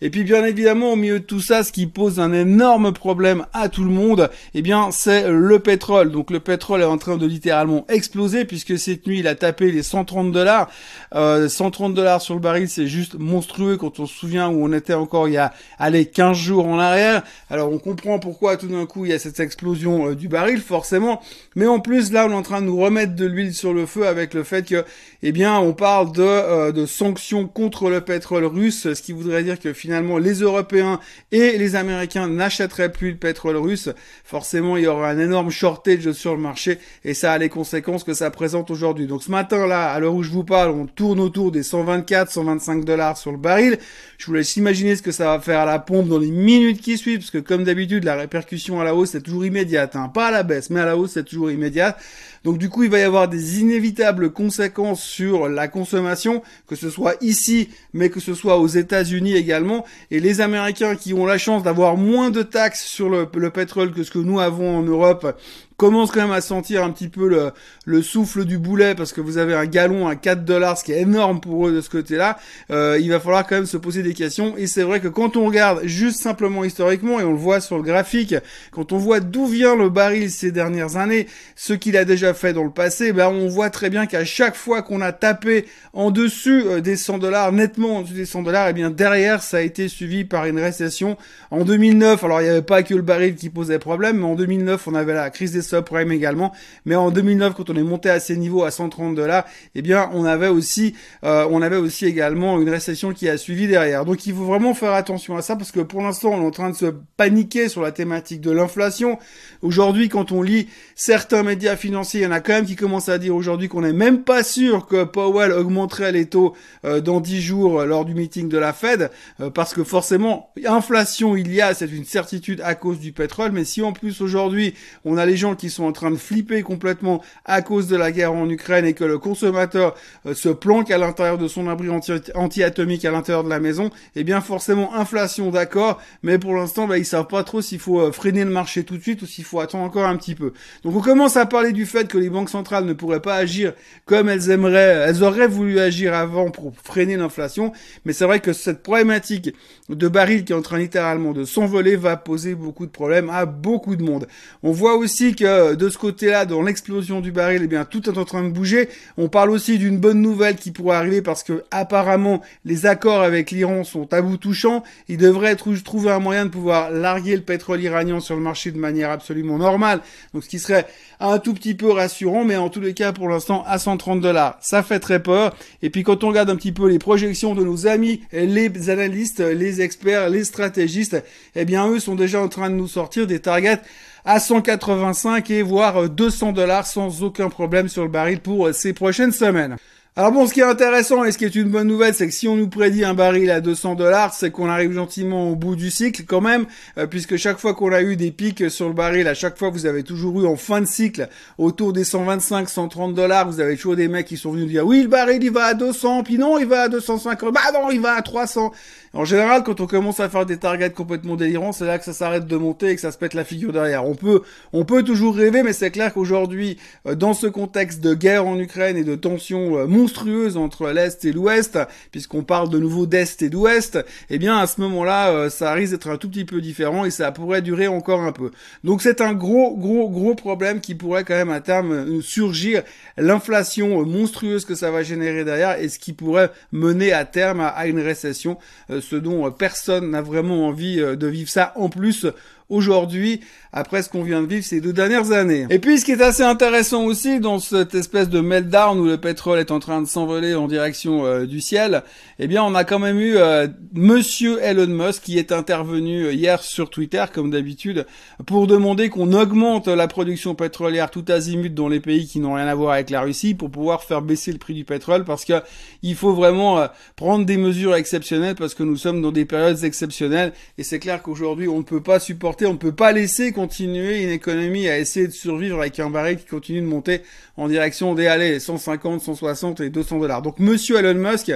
Et 0.00 0.10
puis 0.10 0.24
bien 0.24 0.44
évidemment, 0.44 0.92
au 0.92 0.96
milieu 0.96 1.20
de 1.20 1.24
tout 1.24 1.40
ça, 1.40 1.62
ce 1.62 1.72
qui 1.72 1.86
pose 1.86 2.20
un 2.20 2.32
énorme 2.32 2.92
problème 2.92 3.46
à 3.52 3.68
tout 3.68 3.84
le 3.84 3.90
monde, 3.90 4.30
eh 4.54 4.62
bien 4.62 4.90
c'est 4.90 5.30
le 5.30 5.58
pétrole. 5.58 6.10
Donc 6.10 6.30
le 6.30 6.40
pétrole 6.40 6.82
est 6.82 6.86
en 6.86 6.98
train 6.98 7.16
de 7.16 7.26
littéralement 7.26 7.84
exploser 7.88 8.44
puisque 8.44 8.78
cette 8.78 9.06
nuit 9.06 9.20
il 9.20 9.26
a 9.26 9.34
tapé 9.34 9.70
les 9.70 9.82
130 9.82 10.32
dollars. 10.32 10.70
130 11.12 11.94
dollars 11.94 12.22
sur 12.22 12.34
le 12.34 12.40
baril, 12.40 12.68
c'est 12.68 12.86
juste 12.86 13.14
monstrueux 13.18 13.76
quand 13.76 14.00
on 14.00 14.06
se 14.06 14.14
souvient 14.14 14.48
où 14.48 14.64
on 14.64 14.72
était 14.72 14.94
encore 14.94 15.28
il 15.28 15.34
y 15.34 15.38
a 15.38 15.52
allez 15.78 16.06
15 16.06 16.36
jours 16.36 16.66
en 16.66 16.78
arrière. 16.78 17.22
Alors 17.50 17.72
on 17.72 17.78
comprend 17.78 18.18
pourquoi 18.18 18.56
tout 18.56 18.68
d'un 18.68 18.86
coup 18.86 19.04
il 19.04 19.10
y 19.10 19.14
a 19.14 19.18
cette 19.18 19.40
explosion 19.40 20.10
euh, 20.10 20.14
du 20.14 20.28
baril 20.28 20.60
forcément, 20.60 21.20
mais 21.54 21.66
en 21.66 21.80
plus 21.80 22.12
là 22.12 22.26
on 22.26 22.30
est 22.30 22.34
en 22.34 22.42
train 22.42 22.60
de 22.60 22.66
nous 22.66 22.78
remettre 22.78 23.14
de 23.14 23.26
l'huile 23.26 23.54
sur 23.54 23.72
le 23.72 23.86
feu 23.86 24.06
avec 24.06 24.34
le 24.34 24.44
fait 24.44 24.66
que 24.66 24.84
eh 25.22 25.32
bien 25.32 25.58
on 25.58 25.72
parle 25.72 26.12
de, 26.12 26.22
euh, 26.22 26.72
de 26.72 26.86
sanctions 26.86 27.46
contre 27.46 27.90
le 27.90 28.00
pétrole 28.00 28.44
russe, 28.44 28.92
ce 28.92 29.02
qui 29.02 29.12
voudrait 29.12 29.31
dire 29.40 29.58
que 29.58 29.72
finalement 29.72 30.18
les 30.18 30.40
Européens 30.40 31.00
et 31.30 31.56
les 31.56 31.76
Américains 31.76 32.28
n'achèteraient 32.28 32.92
plus 32.92 33.12
le 33.12 33.16
pétrole 33.16 33.56
russe. 33.56 33.88
Forcément 34.24 34.76
il 34.76 34.84
y 34.84 34.86
aura 34.86 35.08
un 35.08 35.18
énorme 35.18 35.50
shortage 35.50 36.12
sur 36.12 36.34
le 36.34 36.40
marché 36.40 36.78
et 37.04 37.14
ça 37.14 37.32
a 37.32 37.38
les 37.38 37.48
conséquences 37.48 38.04
que 38.04 38.12
ça 38.12 38.30
présente 38.30 38.70
aujourd'hui. 38.70 39.06
Donc 39.06 39.22
ce 39.22 39.30
matin 39.30 39.66
là, 39.66 39.92
à 39.92 40.00
l'heure 40.00 40.14
où 40.14 40.22
je 40.22 40.30
vous 40.30 40.44
parle, 40.44 40.72
on 40.72 40.86
tourne 40.86 41.20
autour 41.20 41.52
des 41.52 41.62
124, 41.62 42.30
125 42.30 42.84
dollars 42.84 43.16
sur 43.16 43.32
le 43.32 43.38
baril. 43.38 43.78
Je 44.18 44.26
vous 44.26 44.34
laisse 44.34 44.56
imaginer 44.56 44.96
ce 44.96 45.02
que 45.02 45.12
ça 45.12 45.26
va 45.26 45.40
faire 45.40 45.60
à 45.60 45.66
la 45.66 45.78
pompe 45.78 46.08
dans 46.08 46.18
les 46.18 46.30
minutes 46.30 46.80
qui 46.80 46.98
suivent, 46.98 47.18
parce 47.18 47.30
que 47.30 47.38
comme 47.38 47.64
d'habitude, 47.64 48.04
la 48.04 48.16
répercussion 48.16 48.80
à 48.80 48.84
la 48.84 48.94
hausse 48.94 49.14
est 49.14 49.20
toujours 49.20 49.44
immédiate, 49.44 49.96
hein. 49.96 50.08
pas 50.08 50.28
à 50.28 50.30
la 50.30 50.42
baisse, 50.42 50.70
mais 50.70 50.80
à 50.80 50.84
la 50.84 50.96
hausse 50.96 51.12
c'est 51.12 51.24
toujours 51.24 51.50
immédiat. 51.50 51.96
Donc 52.44 52.58
du 52.58 52.68
coup, 52.68 52.82
il 52.82 52.90
va 52.90 52.98
y 52.98 53.02
avoir 53.02 53.28
des 53.28 53.60
inévitables 53.60 54.32
conséquences 54.32 55.02
sur 55.02 55.48
la 55.48 55.68
consommation, 55.68 56.42
que 56.66 56.76
ce 56.76 56.90
soit 56.90 57.14
ici, 57.20 57.68
mais 57.92 58.10
que 58.10 58.20
ce 58.20 58.34
soit 58.34 58.58
aux 58.58 58.66
États-Unis 58.66 59.34
également. 59.34 59.84
Et 60.10 60.20
les 60.20 60.40
Américains 60.40 60.96
qui 60.96 61.14
ont 61.14 61.26
la 61.26 61.38
chance 61.38 61.62
d'avoir 61.62 61.96
moins 61.96 62.30
de 62.30 62.42
taxes 62.42 62.84
sur 62.84 63.08
le, 63.08 63.28
le 63.34 63.50
pétrole 63.50 63.92
que 63.92 64.02
ce 64.02 64.10
que 64.10 64.18
nous 64.18 64.40
avons 64.40 64.78
en 64.78 64.82
Europe, 64.82 65.38
commence 65.82 66.12
quand 66.12 66.20
même 66.20 66.30
à 66.30 66.40
sentir 66.40 66.84
un 66.84 66.90
petit 66.90 67.08
peu 67.08 67.26
le, 67.26 67.50
le 67.86 68.02
souffle 68.02 68.44
du 68.44 68.56
boulet 68.56 68.94
parce 68.94 69.12
que 69.12 69.20
vous 69.20 69.36
avez 69.36 69.52
un 69.52 69.66
galon 69.66 70.06
à 70.06 70.14
4 70.14 70.44
dollars, 70.44 70.78
ce 70.78 70.84
qui 70.84 70.92
est 70.92 71.00
énorme 71.00 71.40
pour 71.40 71.66
eux 71.66 71.72
de 71.72 71.80
ce 71.80 71.90
côté-là. 71.90 72.38
Euh, 72.70 73.00
il 73.00 73.10
va 73.10 73.18
falloir 73.18 73.44
quand 73.44 73.56
même 73.56 73.66
se 73.66 73.76
poser 73.76 74.04
des 74.04 74.14
questions. 74.14 74.56
Et 74.56 74.68
c'est 74.68 74.84
vrai 74.84 75.00
que 75.00 75.08
quand 75.08 75.36
on 75.36 75.44
regarde 75.44 75.80
juste 75.82 76.20
simplement 76.20 76.62
historiquement, 76.62 77.18
et 77.18 77.24
on 77.24 77.32
le 77.32 77.36
voit 77.36 77.60
sur 77.60 77.78
le 77.78 77.82
graphique, 77.82 78.36
quand 78.70 78.92
on 78.92 78.96
voit 78.96 79.18
d'où 79.18 79.46
vient 79.46 79.74
le 79.74 79.90
baril 79.90 80.30
ces 80.30 80.52
dernières 80.52 80.98
années, 80.98 81.26
ce 81.56 81.72
qu'il 81.72 81.96
a 81.96 82.04
déjà 82.04 82.32
fait 82.32 82.52
dans 82.52 82.62
le 82.62 82.70
passé, 82.70 83.12
ben 83.12 83.26
on 83.26 83.48
voit 83.48 83.68
très 83.68 83.90
bien 83.90 84.06
qu'à 84.06 84.24
chaque 84.24 84.54
fois 84.54 84.82
qu'on 84.82 85.00
a 85.00 85.10
tapé 85.10 85.64
en 85.94 86.12
dessus 86.12 86.62
euh, 86.64 86.80
des 86.80 86.94
100 86.94 87.18
dollars, 87.18 87.50
nettement 87.50 87.96
en 87.96 88.02
dessus 88.02 88.14
des 88.14 88.24
100 88.24 88.44
dollars, 88.44 88.68
et 88.68 88.70
eh 88.70 88.72
bien 88.72 88.90
derrière 88.90 89.42
ça 89.42 89.56
a 89.56 89.62
été 89.62 89.88
suivi 89.88 90.24
par 90.24 90.46
une 90.46 90.60
récession. 90.60 91.16
En 91.50 91.64
2009, 91.64 92.22
alors 92.22 92.40
il 92.40 92.44
n'y 92.44 92.50
avait 92.50 92.62
pas 92.62 92.84
que 92.84 92.94
le 92.94 93.02
baril 93.02 93.34
qui 93.34 93.50
posait 93.50 93.80
problème, 93.80 94.18
mais 94.18 94.26
en 94.26 94.36
2009 94.36 94.86
on 94.86 94.94
avait 94.94 95.14
la 95.14 95.28
crise 95.30 95.50
des 95.50 95.71
subprimes 95.76 96.12
également. 96.12 96.52
Mais 96.84 96.94
en 96.94 97.10
2009, 97.10 97.54
quand 97.54 97.70
on 97.70 97.76
est 97.76 97.82
monté 97.82 98.10
à 98.10 98.20
ces 98.20 98.36
niveaux 98.36 98.64
à 98.64 98.70
130 98.70 99.14
dollars, 99.14 99.44
eh 99.74 99.82
bien, 99.82 100.10
on 100.12 100.24
avait 100.24 100.48
aussi, 100.48 100.94
euh, 101.24 101.46
on 101.50 101.62
avait 101.62 101.76
aussi 101.76 102.06
également 102.06 102.60
une 102.60 102.68
récession 102.68 103.12
qui 103.12 103.28
a 103.28 103.36
suivi 103.36 103.66
derrière. 103.66 104.04
Donc, 104.04 104.26
il 104.26 104.34
faut 104.34 104.44
vraiment 104.44 104.74
faire 104.74 104.92
attention 104.92 105.36
à 105.36 105.42
ça 105.42 105.56
parce 105.56 105.72
que 105.72 105.80
pour 105.80 106.02
l'instant, 106.02 106.30
on 106.30 106.42
est 106.42 106.46
en 106.46 106.50
train 106.50 106.70
de 106.70 106.76
se 106.76 106.86
paniquer 107.16 107.68
sur 107.68 107.82
la 107.82 107.92
thématique 107.92 108.40
de 108.40 108.50
l'inflation. 108.50 109.18
Aujourd'hui, 109.62 110.08
quand 110.08 110.32
on 110.32 110.42
lit 110.42 110.68
certains 110.94 111.42
médias 111.42 111.76
financiers, 111.76 112.20
il 112.20 112.24
y 112.24 112.26
en 112.26 112.32
a 112.32 112.40
quand 112.40 112.52
même 112.52 112.66
qui 112.66 112.76
commencent 112.76 113.08
à 113.08 113.18
dire 113.18 113.34
aujourd'hui 113.34 113.68
qu'on 113.68 113.82
n'est 113.82 113.92
même 113.92 114.22
pas 114.22 114.42
sûr 114.42 114.86
que 114.86 115.04
Powell 115.04 115.52
augmenterait 115.52 116.12
les 116.12 116.26
taux 116.26 116.54
euh, 116.84 117.00
dans 117.00 117.20
10 117.20 117.40
jours 117.40 117.80
euh, 117.80 117.86
lors 117.86 118.04
du 118.04 118.14
meeting 118.14 118.48
de 118.48 118.58
la 118.58 118.72
Fed, 118.72 119.10
parce 119.54 119.74
que 119.74 119.84
forcément, 119.84 120.50
inflation 120.66 121.36
il 121.36 121.52
y 121.52 121.60
a, 121.60 121.74
c'est 121.74 121.90
une 121.90 122.04
certitude 122.04 122.60
à 122.64 122.74
cause 122.74 122.98
du 122.98 123.12
pétrole, 123.12 123.52
mais 123.52 123.64
si 123.64 123.82
en 123.82 123.92
plus 123.92 124.20
aujourd'hui, 124.20 124.74
on 125.04 125.16
a 125.16 125.26
les 125.26 125.36
gens 125.36 125.51
qui 125.54 125.70
sont 125.70 125.84
en 125.84 125.92
train 125.92 126.10
de 126.10 126.16
flipper 126.16 126.62
complètement 126.62 127.22
à 127.44 127.62
cause 127.62 127.88
de 127.88 127.96
la 127.96 128.12
guerre 128.12 128.32
en 128.32 128.48
Ukraine 128.48 128.84
et 128.84 128.94
que 128.94 129.04
le 129.04 129.18
consommateur 129.18 129.94
euh, 130.26 130.34
se 130.34 130.48
planque 130.48 130.90
à 130.90 130.98
l'intérieur 130.98 131.38
de 131.38 131.48
son 131.48 131.68
abri 131.68 131.88
anti-atomique 132.34 133.04
à 133.04 133.10
l'intérieur 133.10 133.44
de 133.44 133.48
la 133.48 133.60
maison, 133.60 133.90
eh 134.16 134.24
bien 134.24 134.40
forcément 134.40 134.94
inflation 134.94 135.50
d'accord, 135.50 136.00
mais 136.22 136.38
pour 136.38 136.54
l'instant 136.54 136.86
bah, 136.86 136.98
ils 136.98 137.04
savent 137.04 137.26
pas 137.26 137.44
trop 137.44 137.62
s'il 137.62 137.78
faut 137.78 138.00
euh, 138.00 138.12
freiner 138.12 138.44
le 138.44 138.50
marché 138.50 138.84
tout 138.84 138.96
de 138.96 139.02
suite 139.02 139.22
ou 139.22 139.26
s'il 139.26 139.44
faut 139.44 139.60
attendre 139.60 139.84
encore 139.84 140.06
un 140.06 140.16
petit 140.16 140.34
peu. 140.34 140.52
Donc 140.84 140.96
on 140.96 141.00
commence 141.00 141.36
à 141.36 141.46
parler 141.46 141.72
du 141.72 141.86
fait 141.86 142.08
que 142.08 142.18
les 142.18 142.30
banques 142.30 142.50
centrales 142.50 142.84
ne 142.84 142.92
pourraient 142.92 143.20
pas 143.20 143.36
agir 143.36 143.72
comme 144.04 144.28
elles 144.28 144.50
aimeraient, 144.50 145.04
elles 145.06 145.22
auraient 145.22 145.48
voulu 145.48 145.80
agir 145.80 146.14
avant 146.14 146.50
pour 146.50 146.72
freiner 146.82 147.16
l'inflation, 147.16 147.72
mais 148.04 148.12
c'est 148.12 148.24
vrai 148.24 148.40
que 148.40 148.52
cette 148.52 148.82
problématique 148.82 149.54
de 149.88 150.08
baril 150.08 150.44
qui 150.44 150.52
est 150.52 150.56
en 150.56 150.62
train 150.62 150.78
littéralement 150.78 151.32
de 151.32 151.44
s'envoler 151.44 151.96
va 151.96 152.16
poser 152.16 152.54
beaucoup 152.54 152.86
de 152.86 152.90
problèmes 152.90 153.30
à 153.30 153.46
beaucoup 153.46 153.96
de 153.96 154.02
monde. 154.02 154.26
On 154.62 154.72
voit 154.72 154.96
aussi 154.96 155.34
que 155.34 155.41
euh, 155.44 155.74
de 155.74 155.88
ce 155.88 155.98
côté-là, 155.98 156.46
dans 156.46 156.62
l'explosion 156.62 157.20
du 157.20 157.32
baril, 157.32 157.62
eh 157.64 157.66
bien, 157.66 157.84
tout 157.84 158.08
est 158.08 158.18
en 158.18 158.24
train 158.24 158.42
de 158.42 158.50
bouger. 158.50 158.88
On 159.16 159.28
parle 159.28 159.50
aussi 159.50 159.78
d'une 159.78 159.98
bonne 159.98 160.20
nouvelle 160.20 160.56
qui 160.56 160.70
pourrait 160.70 160.96
arriver 160.96 161.22
parce 161.22 161.42
que 161.42 161.64
apparemment 161.70 162.42
les 162.64 162.86
accords 162.86 163.22
avec 163.22 163.50
l'Iran 163.50 163.84
sont 163.84 164.12
à 164.12 164.22
bout 164.22 164.36
touchant. 164.36 164.82
Il 165.08 165.16
devrait 165.16 165.56
trouver 165.56 166.10
un 166.10 166.18
moyen 166.18 166.46
de 166.46 166.50
pouvoir 166.50 166.90
larguer 166.90 167.36
le 167.36 167.42
pétrole 167.42 167.80
iranien 167.82 168.20
sur 168.20 168.36
le 168.36 168.42
marché 168.42 168.70
de 168.70 168.78
manière 168.78 169.10
absolument 169.10 169.58
normale. 169.58 170.00
Donc, 170.34 170.44
ce 170.44 170.48
qui 170.48 170.58
serait 170.58 170.86
un 171.20 171.38
tout 171.38 171.54
petit 171.54 171.74
peu 171.74 171.90
rassurant, 171.90 172.44
mais 172.44 172.56
en 172.56 172.68
tous 172.68 172.80
les 172.80 172.94
cas, 172.94 173.12
pour 173.12 173.28
l'instant, 173.28 173.64
à 173.66 173.78
130 173.78 174.20
dollars, 174.20 174.58
ça 174.60 174.82
fait 174.82 175.00
très 175.00 175.22
peur. 175.22 175.54
Et 175.82 175.90
puis, 175.90 176.02
quand 176.02 176.24
on 176.24 176.28
regarde 176.28 176.50
un 176.50 176.56
petit 176.56 176.72
peu 176.72 176.88
les 176.88 176.98
projections 176.98 177.54
de 177.54 177.62
nos 177.62 177.86
amis, 177.86 178.22
les 178.32 178.90
analystes, 178.90 179.40
les 179.40 179.80
experts, 179.80 180.30
les 180.30 180.44
stratégistes, 180.44 181.22
eh 181.54 181.64
bien, 181.64 181.88
eux 181.88 182.00
sont 182.00 182.14
déjà 182.14 182.40
en 182.40 182.48
train 182.48 182.70
de 182.70 182.74
nous 182.74 182.88
sortir 182.88 183.26
des 183.26 183.40
targets 183.40 183.80
à 184.24 184.38
185 184.38 185.50
et 185.50 185.62
voire 185.62 186.08
200 186.08 186.52
dollars 186.52 186.86
sans 186.86 187.22
aucun 187.22 187.48
problème 187.48 187.88
sur 187.88 188.02
le 188.02 188.08
baril 188.08 188.40
pour 188.40 188.72
ces 188.72 188.92
prochaines 188.92 189.32
semaines. 189.32 189.76
Alors 190.14 190.30
bon, 190.30 190.46
ce 190.46 190.52
qui 190.52 190.60
est 190.60 190.64
intéressant 190.64 191.24
et 191.24 191.32
ce 191.32 191.38
qui 191.38 191.46
est 191.46 191.54
une 191.54 191.70
bonne 191.70 191.88
nouvelle, 191.88 192.12
c'est 192.12 192.26
que 192.26 192.34
si 192.34 192.46
on 192.46 192.54
nous 192.54 192.68
prédit 192.68 193.02
un 193.02 193.14
baril 193.14 193.50
à 193.50 193.62
200 193.62 193.94
dollars, 193.94 194.34
c'est 194.34 194.50
qu'on 194.50 194.68
arrive 194.68 194.92
gentiment 194.92 195.48
au 195.48 195.56
bout 195.56 195.74
du 195.74 195.90
cycle 195.90 196.24
quand 196.26 196.42
même, 196.42 196.66
euh, 196.98 197.06
puisque 197.06 197.38
chaque 197.38 197.56
fois 197.56 197.72
qu'on 197.72 197.92
a 197.92 198.02
eu 198.02 198.14
des 198.14 198.30
pics 198.30 198.70
sur 198.70 198.88
le 198.88 198.92
baril, 198.92 199.26
à 199.26 199.32
chaque 199.32 199.56
fois 199.56 199.70
vous 199.70 199.86
avez 199.86 200.02
toujours 200.02 200.42
eu 200.42 200.46
en 200.46 200.56
fin 200.56 200.82
de 200.82 200.86
cycle 200.86 201.30
autour 201.56 201.94
des 201.94 202.04
125, 202.04 202.68
130 202.68 203.14
dollars, 203.14 203.48
vous 203.48 203.60
avez 203.60 203.74
toujours 203.74 203.96
des 203.96 204.08
mecs 204.08 204.26
qui 204.26 204.36
sont 204.36 204.52
venus 204.52 204.68
dire 204.68 204.86
oui 204.86 205.00
le 205.00 205.08
baril 205.08 205.42
il 205.42 205.50
va 205.50 205.64
à 205.64 205.72
200, 205.72 206.24
puis 206.24 206.36
non 206.36 206.58
il 206.58 206.66
va 206.66 206.82
à 206.82 206.88
250, 206.90 207.54
bah 207.54 207.60
non 207.72 207.90
il 207.90 208.00
va 208.02 208.12
à 208.12 208.20
300. 208.20 208.70
En 209.14 209.26
général, 209.26 209.62
quand 209.62 209.80
on 209.80 209.86
commence 209.86 210.20
à 210.20 210.30
faire 210.30 210.46
des 210.46 210.56
targets 210.56 210.90
complètement 210.90 211.36
délirants, 211.36 211.72
c'est 211.72 211.84
là 211.84 211.98
que 211.98 212.04
ça 212.04 212.14
s'arrête 212.14 212.46
de 212.46 212.56
monter 212.56 212.88
et 212.88 212.94
que 212.94 213.00
ça 213.00 213.12
se 213.12 213.18
pète 213.18 213.34
la 213.34 213.44
figure 213.44 213.70
derrière. 213.70 214.06
On 214.06 214.14
peut, 214.14 214.40
on 214.72 214.86
peut 214.86 215.02
toujours 215.02 215.36
rêver, 215.36 215.62
mais 215.62 215.74
c'est 215.74 215.90
clair 215.90 216.14
qu'aujourd'hui, 216.14 216.78
euh, 217.06 217.14
dans 217.14 217.34
ce 217.34 217.46
contexte 217.46 218.00
de 218.00 218.14
guerre 218.14 218.46
en 218.46 218.58
Ukraine 218.58 218.96
et 218.96 219.04
de 219.04 219.14
tensions 219.14 219.76
euh, 220.02 220.02
monstrueuses 220.02 220.56
entre 220.56 220.90
l'Est 220.90 221.24
et 221.24 221.32
l'Ouest, 221.32 221.78
puisqu'on 222.10 222.42
parle 222.42 222.68
de 222.68 222.78
nouveau 222.78 223.06
d'Est 223.06 223.42
et 223.42 223.48
d'Ouest, 223.48 224.04
eh 224.30 224.38
bien, 224.38 224.58
à 224.58 224.66
ce 224.66 224.80
moment-là, 224.80 225.30
euh, 225.30 225.50
ça 225.50 225.72
risque 225.72 225.92
d'être 225.92 226.08
un 226.08 226.16
tout 226.16 226.28
petit 226.28 226.44
peu 226.44 226.60
différent 226.60 227.04
et 227.04 227.10
ça 227.10 227.30
pourrait 227.30 227.62
durer 227.62 227.86
encore 227.86 228.20
un 228.20 228.32
peu. 228.32 228.50
Donc 228.84 229.02
c'est 229.02 229.20
un 229.20 229.32
gros, 229.32 229.76
gros, 229.76 230.08
gros 230.08 230.34
problème 230.34 230.80
qui 230.80 230.94
pourrait 230.94 231.24
quand 231.24 231.34
même 231.34 231.50
à 231.50 231.60
terme 231.60 232.20
surgir, 232.20 232.82
l'inflation 233.16 234.04
monstrueuse 234.04 234.64
que 234.64 234.74
ça 234.74 234.90
va 234.90 235.02
générer 235.02 235.44
derrière 235.44 235.78
et 235.78 235.88
ce 235.88 235.98
qui 235.98 236.12
pourrait 236.12 236.50
mener 236.72 237.12
à 237.12 237.24
terme 237.24 237.60
à, 237.60 237.86
une 237.86 238.00
récession 238.00 238.58
ce 239.00 239.16
dont 239.16 239.46
euh, 239.46 239.50
personne 239.50 240.10
n'a 240.10 240.22
vraiment 240.22 240.66
envie 240.66 241.00
euh, 241.00 241.16
de 241.16 241.26
vivre 241.26 241.48
ça 241.48 241.72
en 241.76 241.88
plus 241.88 242.26
aujourd'hui 242.68 243.40
après 243.72 244.02
ce 244.02 244.10
qu'on 244.10 244.22
vient 244.22 244.42
de 244.42 244.46
vivre 244.46 244.64
ces 244.64 244.80
deux 244.80 244.92
dernières 244.92 245.32
années. 245.32 245.66
Et 245.70 245.78
puis 245.78 245.98
ce 245.98 246.04
qui 246.04 246.12
est 246.12 246.20
assez 246.20 246.42
intéressant 246.42 247.04
aussi 247.04 247.40
dans 247.40 247.58
cette 247.58 247.94
espèce 247.94 248.28
de 248.28 248.40
meltdown 248.40 248.98
où 248.98 249.06
le 249.06 249.16
pétrole 249.16 249.58
est 249.58 249.70
en 249.70 249.78
train 249.78 250.02
de 250.02 250.06
s'envoler 250.06 250.54
en 250.54 250.68
direction 250.68 251.24
euh, 251.24 251.46
du 251.46 251.60
ciel, 251.60 252.02
eh 252.38 252.46
bien 252.46 252.62
on 252.62 252.74
a 252.74 252.84
quand 252.84 252.98
même 252.98 253.18
eu 253.18 253.36
euh, 253.36 253.68
monsieur 253.94 254.62
Elon 254.62 254.88
Musk 254.88 255.22
qui 255.22 255.38
est 255.38 255.52
intervenu 255.52 256.24
euh, 256.24 256.32
hier 256.32 256.62
sur 256.62 256.90
Twitter 256.90 257.24
comme 257.32 257.50
d'habitude 257.50 258.06
pour 258.46 258.66
demander 258.66 259.08
qu'on 259.08 259.32
augmente 259.32 259.88
la 259.88 260.06
production 260.06 260.54
pétrolière 260.54 261.10
tout 261.10 261.24
azimut 261.28 261.72
dans 261.72 261.88
les 261.88 262.00
pays 262.00 262.26
qui 262.26 262.40
n'ont 262.40 262.54
rien 262.54 262.66
à 262.66 262.74
voir 262.74 262.92
avec 262.92 263.08
la 263.08 263.22
Russie 263.22 263.54
pour 263.54 263.70
pouvoir 263.70 264.04
faire 264.04 264.20
baisser 264.20 264.52
le 264.52 264.58
prix 264.58 264.74
du 264.74 264.84
pétrole 264.84 265.24
parce 265.24 265.46
que 265.46 265.62
il 266.02 266.14
faut 266.14 266.34
vraiment 266.34 266.86
prendre 267.16 267.46
des 267.46 267.56
mesures 267.56 267.94
exceptionnelles 267.94 268.54
parce 268.54 268.74
que 268.74 268.82
nous 268.82 268.96
sommes 268.96 269.22
dans 269.22 269.32
des 269.32 269.46
périodes 269.46 269.82
exceptionnelles 269.82 270.52
et 270.76 270.82
c'est 270.82 270.98
clair 270.98 271.22
qu'aujourd'hui 271.22 271.68
on 271.68 271.78
ne 271.78 271.82
peut 271.82 272.02
pas 272.02 272.20
supporter, 272.20 272.51
on 272.60 272.72
ne 272.72 272.78
peut 272.78 272.94
pas 272.94 273.12
laisser 273.12 273.52
continuer 273.52 274.22
une 274.22 274.30
économie 274.30 274.88
à 274.88 274.98
essayer 274.98 275.26
de 275.26 275.32
survivre 275.32 275.78
avec 275.80 275.98
un 275.98 276.10
baril 276.10 276.36
qui 276.36 276.46
continue 276.46 276.80
de 276.80 276.86
monter 276.86 277.22
en 277.56 277.68
direction 277.68 278.14
des 278.14 278.26
allées 278.26 278.60
150, 278.60 279.20
160 279.20 279.80
et 279.80 279.90
200 279.90 280.18
dollars. 280.18 280.42
Donc 280.42 280.58
Monsieur 280.58 280.98
Elon 280.98 281.14
Musk, 281.14 281.52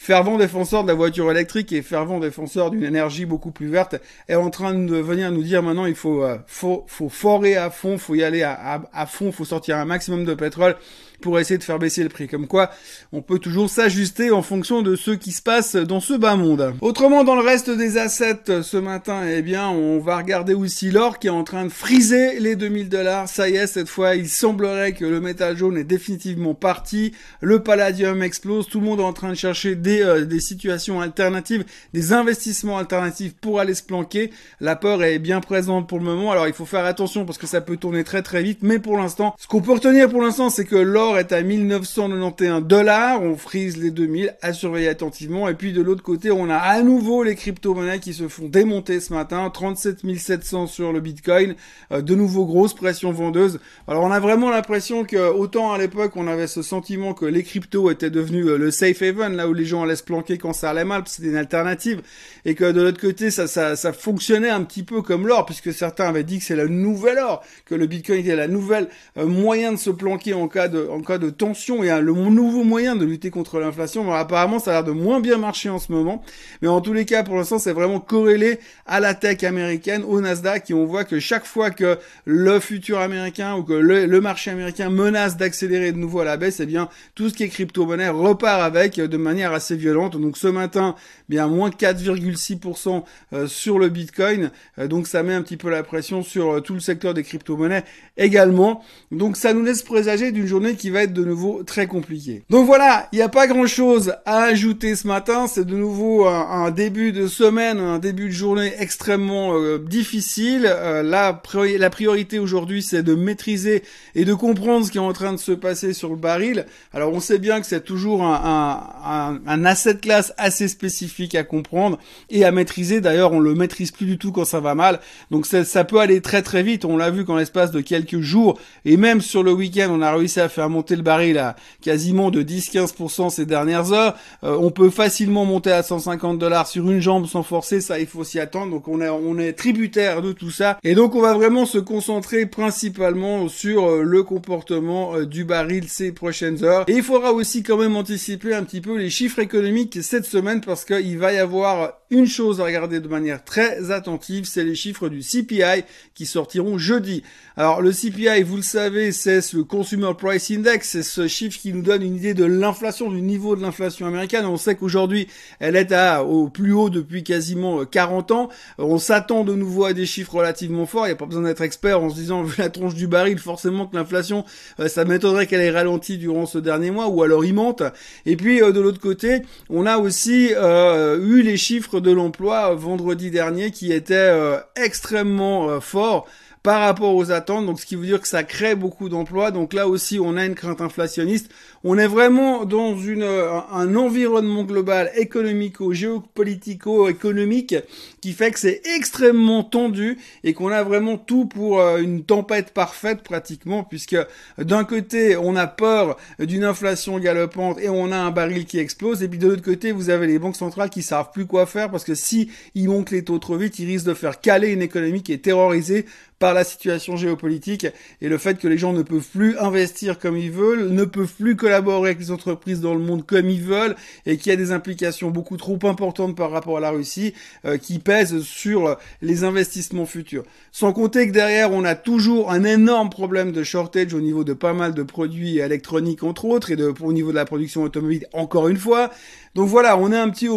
fervent 0.00 0.38
défenseur 0.38 0.82
de 0.82 0.88
la 0.88 0.94
voiture 0.94 1.30
électrique 1.30 1.74
et 1.74 1.82
fervent 1.82 2.20
défenseur 2.20 2.70
d'une 2.70 2.84
énergie 2.84 3.26
beaucoup 3.26 3.50
plus 3.50 3.68
verte, 3.68 3.96
est 4.28 4.34
en 4.34 4.48
train 4.48 4.72
de 4.72 4.96
venir 4.96 5.30
nous 5.30 5.42
dire 5.42 5.62
maintenant 5.62 5.84
il 5.84 5.94
faut 5.94 6.24
euh, 6.24 6.38
faut 6.46 6.84
faut 6.86 7.10
forer 7.10 7.56
à 7.56 7.68
fond, 7.68 7.98
faut 7.98 8.14
y 8.14 8.24
aller 8.24 8.42
à, 8.42 8.52
à, 8.54 8.82
à 8.94 9.04
fond, 9.04 9.30
faut 9.30 9.44
sortir 9.44 9.76
un 9.76 9.84
maximum 9.84 10.24
de 10.24 10.32
pétrole 10.32 10.76
pour 11.20 11.38
essayer 11.38 11.58
de 11.58 11.64
faire 11.64 11.78
baisser 11.78 12.02
le 12.02 12.08
prix. 12.08 12.26
Comme 12.26 12.46
quoi, 12.46 12.70
on 13.12 13.22
peut 13.22 13.38
toujours 13.38 13.70
s'ajuster 13.70 14.30
en 14.30 14.42
fonction 14.42 14.82
de 14.82 14.96
ce 14.96 15.10
qui 15.10 15.32
se 15.32 15.42
passe 15.42 15.76
dans 15.76 16.00
ce 16.00 16.14
bas 16.14 16.36
monde. 16.36 16.74
Autrement, 16.80 17.24
dans 17.24 17.36
le 17.36 17.42
reste 17.42 17.70
des 17.70 17.98
assets 17.98 18.62
ce 18.62 18.76
matin, 18.76 19.22
eh 19.28 19.42
bien, 19.42 19.68
on 19.68 19.98
va 20.00 20.16
regarder 20.16 20.54
aussi 20.54 20.90
l'or 20.90 21.18
qui 21.18 21.28
est 21.28 21.30
en 21.30 21.44
train 21.44 21.64
de 21.64 21.70
friser 21.70 22.40
les 22.40 22.56
2000 22.56 22.88
dollars. 22.88 23.28
Ça 23.28 23.48
y 23.48 23.56
est, 23.56 23.66
cette 23.66 23.88
fois, 23.88 24.16
il 24.16 24.28
semblerait 24.28 24.92
que 24.92 25.04
le 25.04 25.20
métal 25.20 25.56
jaune 25.56 25.76
est 25.76 25.84
définitivement 25.84 26.54
parti. 26.54 27.12
Le 27.40 27.62
palladium 27.62 28.22
explose. 28.22 28.66
Tout 28.68 28.80
le 28.80 28.86
monde 28.86 29.00
est 29.00 29.04
en 29.04 29.12
train 29.12 29.30
de 29.30 29.34
chercher 29.34 29.74
des, 29.74 29.89
euh, 29.90 30.24
des 30.24 30.40
situations 30.40 31.00
alternatives, 31.00 31.64
des 31.92 32.12
investissements 32.12 32.78
alternatifs 32.78 33.34
pour 33.34 33.60
aller 33.60 33.74
se 33.74 33.82
planquer. 33.82 34.30
La 34.60 34.76
peur 34.76 35.02
est 35.02 35.18
bien 35.18 35.40
présente 35.40 35.88
pour 35.88 35.98
le 35.98 36.04
moment. 36.04 36.30
Alors, 36.30 36.46
il 36.46 36.54
faut 36.54 36.66
faire 36.66 36.84
attention 36.84 37.24
parce 37.24 37.38
que 37.38 37.46
ça 37.46 37.60
peut 37.60 37.76
tourner 37.76 38.04
très 38.04 38.22
très 38.22 38.42
vite. 38.42 38.60
Mais 38.62 38.78
pour 38.78 38.96
l'instant, 38.96 39.34
ce 39.38 39.46
qu'on 39.46 39.60
peut 39.60 39.72
retenir 39.72 40.08
pour 40.08 40.22
l'instant, 40.22 40.50
c'est 40.50 40.64
que 40.64 40.76
l'or 40.76 41.18
est 41.18 41.32
à 41.32 41.42
1991 41.42 42.64
dollars, 42.64 43.22
on 43.22 43.36
frise 43.36 43.76
les 43.76 43.90
2000, 43.90 44.36
à 44.42 44.52
surveiller 44.52 44.88
attentivement. 44.88 45.48
Et 45.48 45.54
puis 45.54 45.72
de 45.72 45.82
l'autre 45.82 46.02
côté, 46.02 46.30
on 46.30 46.48
a 46.48 46.56
à 46.56 46.82
nouveau 46.82 47.22
les 47.22 47.34
crypto-monnaies 47.34 48.00
qui 48.00 48.14
se 48.14 48.28
font 48.28 48.48
démonter 48.48 49.00
ce 49.00 49.12
matin, 49.12 49.50
37 49.50 50.00
700 50.16 50.66
sur 50.66 50.92
le 50.92 51.00
Bitcoin, 51.00 51.54
euh, 51.92 52.02
de 52.02 52.14
nouveau 52.14 52.44
grosse 52.44 52.74
pression 52.74 53.12
vendeuse. 53.12 53.60
Alors 53.88 54.04
on 54.04 54.10
a 54.10 54.20
vraiment 54.20 54.50
l'impression 54.50 55.04
que 55.04 55.30
autant 55.32 55.72
à 55.72 55.78
l'époque 55.78 56.12
on 56.16 56.26
avait 56.26 56.46
ce 56.46 56.62
sentiment 56.62 57.14
que 57.14 57.26
les 57.26 57.42
cryptos 57.42 57.90
étaient 57.90 58.10
devenus 58.10 58.46
euh, 58.46 58.58
le 58.58 58.70
safe 58.70 59.02
haven, 59.02 59.36
là 59.36 59.48
où 59.48 59.54
les 59.54 59.64
gens 59.64 59.79
allaient 59.84 59.96
se 59.96 60.02
planquer 60.02 60.38
quand 60.38 60.52
ça 60.52 60.70
allait 60.70 60.84
mal, 60.84 61.02
c'était 61.06 61.28
une 61.28 61.36
alternative, 61.36 62.02
et 62.44 62.54
que 62.54 62.70
de 62.70 62.82
l'autre 62.82 63.00
côté 63.00 63.30
ça, 63.30 63.46
ça, 63.46 63.76
ça 63.76 63.92
fonctionnait 63.92 64.50
un 64.50 64.62
petit 64.62 64.82
peu 64.82 65.02
comme 65.02 65.26
l'or 65.26 65.46
puisque 65.46 65.72
certains 65.72 66.08
avaient 66.08 66.24
dit 66.24 66.38
que 66.38 66.44
c'est 66.44 66.56
la 66.56 66.66
nouvelle 66.66 67.18
or, 67.18 67.42
que 67.64 67.74
le 67.74 67.86
Bitcoin 67.86 68.20
était 68.20 68.36
la 68.36 68.48
nouvelle 68.48 68.88
euh, 69.16 69.26
moyen 69.26 69.72
de 69.72 69.78
se 69.78 69.90
planquer 69.90 70.34
en 70.34 70.48
cas 70.48 70.68
de, 70.68 70.88
en 70.90 71.00
cas 71.02 71.18
de 71.18 71.30
tension 71.30 71.82
et 71.82 71.90
hein, 71.90 72.00
le 72.00 72.12
nouveau 72.12 72.64
moyen 72.64 72.96
de 72.96 73.04
lutter 73.04 73.30
contre 73.30 73.58
l'inflation. 73.58 74.12
Apparemment 74.12 74.58
ça 74.58 74.70
a 74.70 74.74
l'air 74.74 74.84
de 74.84 74.92
moins 74.92 75.20
bien 75.20 75.38
marcher 75.38 75.70
en 75.70 75.78
ce 75.78 75.92
moment, 75.92 76.22
mais 76.62 76.68
en 76.68 76.80
tous 76.80 76.92
les 76.92 77.04
cas 77.04 77.22
pour 77.22 77.36
l'instant 77.36 77.58
c'est 77.58 77.72
vraiment 77.72 78.00
corrélé 78.00 78.58
à 78.86 79.00
la 79.00 79.14
tech 79.14 79.42
américaine, 79.44 80.02
au 80.06 80.20
Nasdaq 80.20 80.70
et 80.70 80.74
on 80.74 80.84
voit 80.84 81.04
que 81.04 81.20
chaque 81.20 81.44
fois 81.44 81.70
que 81.70 81.98
le 82.24 82.60
futur 82.60 82.98
américain 82.98 83.54
ou 83.56 83.62
que 83.62 83.72
le, 83.72 84.20
marché 84.20 84.50
américain 84.50 84.90
menace 84.90 85.36
d'accélérer 85.36 85.92
de 85.92 85.98
nouveau 85.98 86.20
à 86.20 86.24
la 86.24 86.36
baisse, 86.36 86.60
eh 86.60 86.66
bien 86.66 86.88
tout 87.14 87.28
ce 87.28 87.34
qui 87.34 87.44
est 87.44 87.48
crypto-monnaie 87.48 88.08
repart 88.08 88.60
avec 88.62 88.98
euh, 88.98 89.08
de 89.08 89.16
manière 89.16 89.52
assez 89.52 89.76
violente. 89.76 90.16
Donc 90.16 90.36
ce 90.36 90.48
matin, 90.48 90.94
bien 91.28 91.46
moins 91.46 91.70
4, 91.70 91.98
1,6% 92.32 93.02
euh, 93.32 93.46
sur 93.46 93.78
le 93.78 93.88
Bitcoin. 93.88 94.50
Euh, 94.78 94.88
donc 94.88 95.06
ça 95.06 95.22
met 95.22 95.34
un 95.34 95.42
petit 95.42 95.56
peu 95.56 95.70
la 95.70 95.82
pression 95.82 96.22
sur 96.22 96.50
euh, 96.50 96.60
tout 96.60 96.74
le 96.74 96.80
secteur 96.80 97.14
des 97.14 97.22
crypto-monnaies 97.22 97.84
également. 98.16 98.82
Donc 99.10 99.36
ça 99.36 99.52
nous 99.52 99.62
laisse 99.62 99.82
présager 99.82 100.32
d'une 100.32 100.46
journée 100.46 100.74
qui 100.74 100.90
va 100.90 101.02
être 101.02 101.12
de 101.12 101.24
nouveau 101.24 101.62
très 101.62 101.86
compliquée. 101.86 102.42
Donc 102.50 102.66
voilà, 102.66 103.08
il 103.12 103.16
n'y 103.16 103.22
a 103.22 103.28
pas 103.28 103.46
grand-chose 103.46 104.14
à 104.24 104.42
ajouter 104.42 104.96
ce 104.96 105.06
matin. 105.06 105.46
C'est 105.46 105.64
de 105.64 105.76
nouveau 105.76 106.26
un, 106.26 106.70
début 106.70 107.12
de 107.12 107.26
semaine, 107.26 107.78
un 107.78 107.98
début 107.98 108.26
de 108.26 108.34
journée 108.34 108.72
extrêmement 108.78 109.78
difficile. 109.78 110.62
La, 110.62 111.32
priorité 111.32 112.38
aujourd'hui, 112.38 112.82
c'est 112.82 113.02
de 113.02 113.14
maîtriser 113.14 113.82
et 114.14 114.24
de 114.24 114.34
comprendre 114.34 114.86
ce 114.86 114.90
qui 114.90 114.98
est 114.98 115.00
en 115.00 115.12
train 115.12 115.32
de 115.32 115.38
se 115.38 115.52
passer 115.52 115.92
sur 115.92 116.10
le 116.10 116.16
baril. 116.16 116.66
Alors 116.92 117.12
on 117.12 117.20
sait 117.20 117.38
bien 117.38 117.60
que 117.60 117.66
c'est 117.66 117.84
toujours 117.84 118.22
un, 118.22 119.40
un 119.46 119.64
asset 119.64 119.96
class 119.96 120.32
assez 120.36 120.68
spécifique 120.68 121.34
à 121.34 121.44
comprendre 121.44 121.98
et 122.30 122.44
à 122.44 122.52
maîtriser. 122.52 123.00
D'ailleurs, 123.00 123.32
on 123.32 123.40
le 123.40 123.54
maîtrise 123.54 123.90
plus 123.90 124.06
du 124.06 124.18
tout 124.18 124.32
quand 124.32 124.44
ça 124.44 124.60
va 124.60 124.74
mal. 124.74 125.00
Donc 125.30 125.46
ça 125.46 125.84
peut 125.84 126.00
aller 126.00 126.20
très 126.20 126.42
très 126.42 126.62
vite. 126.62 126.84
On 126.84 126.96
l'a 126.96 127.10
vu 127.10 127.24
qu'en 127.24 127.36
l'espace 127.36 127.70
de 127.70 127.80
quelques 127.80 128.20
jours 128.20 128.58
et 128.84 128.96
même 128.96 129.20
sur 129.20 129.42
le 129.42 129.52
week-end, 129.52 129.88
on 129.90 130.02
a 130.02 130.12
réussi 130.12 130.40
à 130.40 130.48
faire 130.48 130.70
monter 130.70 130.96
le 130.96 131.02
baril 131.02 131.38
à 131.38 131.56
quasiment 131.82 132.30
de 132.30 132.42
10-15% 132.42 133.30
ces 133.30 133.46
dernières 133.46 133.92
heures. 133.92 134.16
Euh, 134.44 134.56
on 134.60 134.70
peut 134.70 134.90
facilement 134.90 135.44
monter 135.44 135.72
à 135.72 135.82
150 135.82 136.38
dollars 136.38 136.66
sur 136.66 136.90
une 136.90 137.00
jambe 137.00 137.26
sans 137.26 137.42
forcer, 137.42 137.80
ça 137.80 137.98
il 137.98 138.06
faut 138.06 138.24
s'y 138.24 138.40
attendre. 138.40 138.70
Donc 138.70 138.88
on 138.88 139.00
est 139.00 139.08
on 139.08 139.38
est 139.38 139.52
tributaire 139.52 140.22
de 140.22 140.32
tout 140.32 140.50
ça. 140.50 140.78
Et 140.84 140.94
donc 140.94 141.14
on 141.14 141.20
va 141.20 141.34
vraiment 141.34 141.66
se 141.66 141.78
concentrer 141.78 142.46
principalement 142.46 143.48
sur 143.48 143.86
euh, 143.86 144.02
le 144.02 144.22
comportement 144.22 145.14
euh, 145.14 145.26
du 145.26 145.44
baril 145.44 145.88
ces 145.88 146.12
prochaines 146.12 146.64
heures. 146.64 146.84
Et 146.88 146.94
il 146.94 147.02
faudra 147.02 147.32
aussi 147.32 147.62
quand 147.62 147.76
même 147.76 147.96
anticiper 147.96 148.54
un 148.54 148.64
petit 148.64 148.80
peu 148.80 148.96
les 148.96 149.10
chiffres 149.10 149.38
économiques 149.38 149.98
cette 150.02 150.26
semaine 150.26 150.60
parce 150.60 150.84
qu'il 150.84 151.18
va 151.18 151.32
y 151.32 151.38
avoir 151.38 151.99
une 152.10 152.26
chose 152.26 152.60
à 152.60 152.64
regarder 152.64 153.00
de 153.00 153.08
manière 153.08 153.44
très 153.44 153.90
attentive, 153.92 154.44
c'est 154.44 154.64
les 154.64 154.74
chiffres 154.74 155.08
du 155.08 155.20
CPI 155.20 155.84
qui 156.14 156.26
sortiront 156.26 156.76
jeudi. 156.76 157.22
Alors 157.56 157.82
le 157.82 157.92
CPI, 157.92 158.42
vous 158.42 158.56
le 158.56 158.62
savez, 158.62 159.12
c'est 159.12 159.40
ce 159.40 159.58
Consumer 159.58 160.12
Price 160.18 160.50
Index, 160.50 160.88
c'est 160.88 161.02
ce 161.02 161.28
chiffre 161.28 161.58
qui 161.58 161.72
nous 161.72 161.82
donne 161.82 162.02
une 162.02 162.16
idée 162.16 162.34
de 162.34 162.44
l'inflation, 162.44 163.10
du 163.10 163.22
niveau 163.22 163.54
de 163.54 163.62
l'inflation 163.62 164.06
américaine. 164.06 164.44
On 164.46 164.56
sait 164.56 164.74
qu'aujourd'hui, 164.74 165.28
elle 165.60 165.76
est 165.76 165.92
à, 165.92 166.24
au 166.24 166.48
plus 166.48 166.72
haut 166.72 166.90
depuis 166.90 167.22
quasiment 167.22 167.84
40 167.84 168.30
ans. 168.32 168.48
On 168.78 168.98
s'attend 168.98 169.44
de 169.44 169.54
nouveau 169.54 169.84
à 169.84 169.92
des 169.92 170.06
chiffres 170.06 170.34
relativement 170.34 170.86
forts. 170.86 171.06
Il 171.06 171.10
n'y 171.10 171.14
a 171.14 171.16
pas 171.16 171.26
besoin 171.26 171.42
d'être 171.42 171.62
expert 171.62 172.02
en 172.02 172.10
se 172.10 172.14
disant, 172.14 172.42
vu 172.44 172.54
la 172.58 172.70
tronche 172.70 172.94
du 172.94 173.06
baril, 173.06 173.38
forcément 173.38 173.86
que 173.86 173.96
l'inflation, 173.96 174.44
euh, 174.80 174.88
ça 174.88 175.04
m'étonnerait 175.04 175.46
qu'elle 175.46 175.60
ait 175.60 175.70
ralenti 175.70 176.18
durant 176.18 176.46
ce 176.46 176.58
dernier 176.58 176.90
mois, 176.90 177.08
ou 177.08 177.22
alors 177.22 177.44
il 177.44 177.54
monte. 177.54 177.82
Et 178.26 178.36
puis 178.36 178.62
euh, 178.62 178.72
de 178.72 178.80
l'autre 178.80 179.00
côté, 179.00 179.42
on 179.68 179.86
a 179.86 179.98
aussi 179.98 180.50
euh, 180.56 181.20
eu 181.20 181.42
les 181.42 181.56
chiffres 181.56 181.99
de 182.00 182.10
l'emploi 182.10 182.74
vendredi 182.74 183.30
dernier 183.30 183.70
qui 183.70 183.92
étaient 183.92 184.32
extrêmement 184.76 185.80
forts 185.80 186.26
par 186.62 186.80
rapport 186.82 187.14
aux 187.14 187.30
attentes, 187.30 187.64
donc 187.64 187.80
ce 187.80 187.86
qui 187.86 187.96
veut 187.96 188.04
dire 188.04 188.20
que 188.20 188.28
ça 188.28 188.42
crée 188.42 188.74
beaucoup 188.74 189.08
d'emplois. 189.08 189.50
Donc 189.50 189.72
là 189.72 189.88
aussi, 189.88 190.20
on 190.20 190.36
a 190.36 190.44
une 190.44 190.54
crainte 190.54 190.82
inflationniste. 190.82 191.50
On 191.84 191.96
est 191.96 192.06
vraiment 192.06 192.66
dans 192.66 192.98
une, 192.98 193.22
un 193.22 193.96
environnement 193.96 194.64
global 194.64 195.10
économico, 195.16 195.94
géopolitico, 195.94 197.08
économique 197.08 197.74
qui 198.20 198.32
fait 198.32 198.50
que 198.50 198.58
c'est 198.58 198.82
extrêmement 198.96 199.64
tendu 199.64 200.18
et 200.44 200.52
qu'on 200.52 200.68
a 200.68 200.82
vraiment 200.82 201.16
tout 201.16 201.46
pour 201.46 201.80
euh, 201.80 201.98
une 201.98 202.24
tempête 202.24 202.72
parfaite 202.72 203.22
pratiquement 203.22 203.82
puisque 203.82 204.16
d'un 204.58 204.84
côté, 204.84 205.38
on 205.38 205.56
a 205.56 205.66
peur 205.66 206.18
d'une 206.38 206.64
inflation 206.64 207.18
galopante 207.18 207.80
et 207.80 207.88
on 207.88 208.12
a 208.12 208.18
un 208.18 208.30
baril 208.30 208.66
qui 208.66 208.78
explose 208.78 209.22
et 209.22 209.28
puis 209.28 209.38
de 209.38 209.48
l'autre 209.48 209.62
côté, 209.62 209.92
vous 209.92 210.10
avez 210.10 210.26
les 210.26 210.38
banques 210.38 210.56
centrales 210.56 210.90
qui 210.90 211.02
savent 211.02 211.30
plus 211.32 211.46
quoi 211.46 211.64
faire 211.64 211.90
parce 211.90 212.04
que 212.04 212.14
si 212.14 212.50
ils 212.74 212.88
montent 212.88 213.10
les 213.10 213.24
taux 213.24 213.38
trop 213.38 213.56
vite, 213.56 213.78
ils 213.78 213.86
risquent 213.86 214.06
de 214.06 214.14
faire 214.14 214.42
caler 214.42 214.68
une 214.68 214.82
économie 214.82 215.22
qui 215.22 215.32
est 215.32 215.38
terrorisée 215.38 216.04
par 216.40 216.54
la 216.54 216.64
situation 216.64 217.16
géopolitique 217.16 217.86
et 218.22 218.28
le 218.30 218.38
fait 218.38 218.58
que 218.58 218.66
les 218.66 218.78
gens 218.78 218.94
ne 218.94 219.02
peuvent 219.02 219.28
plus 219.30 219.58
investir 219.58 220.18
comme 220.18 220.38
ils 220.38 220.50
veulent, 220.50 220.88
ne 220.88 221.04
peuvent 221.04 221.34
plus 221.38 221.54
collaborer 221.54 222.08
avec 222.08 222.18
les 222.18 222.30
entreprises 222.30 222.80
dans 222.80 222.94
le 222.94 223.00
monde 223.00 223.26
comme 223.26 223.50
ils 223.50 223.62
veulent 223.62 223.94
et 224.24 224.38
qu'il 224.38 224.48
y 224.48 224.54
a 224.54 224.56
des 224.56 224.72
implications 224.72 225.30
beaucoup 225.30 225.58
trop 225.58 225.78
importantes 225.84 226.34
par 226.34 226.50
rapport 226.50 226.78
à 226.78 226.80
la 226.80 226.90
Russie 226.90 227.34
euh, 227.66 227.76
qui 227.76 227.98
pèsent 227.98 228.40
sur 228.40 228.96
les 229.20 229.44
investissements 229.44 230.06
futurs. 230.06 230.44
Sans 230.72 230.94
compter 230.94 231.28
que 231.28 231.32
derrière 231.32 231.72
on 231.72 231.84
a 231.84 231.94
toujours 231.94 232.50
un 232.50 232.64
énorme 232.64 233.10
problème 233.10 233.52
de 233.52 233.62
shortage 233.62 234.14
au 234.14 234.22
niveau 234.22 234.42
de 234.42 234.54
pas 234.54 234.72
mal 234.72 234.94
de 234.94 235.02
produits 235.02 235.58
électroniques 235.58 236.22
entre 236.22 236.46
autres 236.46 236.70
et 236.70 236.76
de, 236.76 236.90
au 237.02 237.12
niveau 237.12 237.32
de 237.32 237.36
la 237.36 237.44
production 237.44 237.82
automobile 237.82 238.26
encore 238.32 238.68
une 238.68 238.78
fois. 238.78 239.10
Donc 239.54 239.68
voilà, 239.68 239.98
on 239.98 240.10
est 240.10 240.18
un 240.18 240.30
petit, 240.30 240.48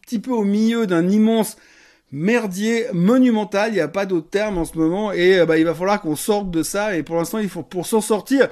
petit 0.00 0.18
peu 0.18 0.32
au 0.32 0.42
milieu 0.42 0.88
d'un 0.88 1.08
immense 1.08 1.56
merdier 2.12 2.86
monumental, 2.92 3.70
il 3.70 3.74
n'y 3.74 3.80
a 3.80 3.88
pas 3.88 4.06
d'autre 4.06 4.30
terme 4.30 4.58
en 4.58 4.64
ce 4.64 4.76
moment, 4.78 5.12
et 5.12 5.40
euh, 5.40 5.46
bah, 5.46 5.58
il 5.58 5.64
va 5.64 5.74
falloir 5.74 6.00
qu'on 6.00 6.16
sorte 6.16 6.50
de 6.50 6.62
ça, 6.62 6.96
et 6.96 7.02
pour 7.02 7.16
l'instant, 7.16 7.38
il 7.38 7.48
faut, 7.48 7.62
pour 7.62 7.86
s'en 7.86 8.00
sortir, 8.00 8.48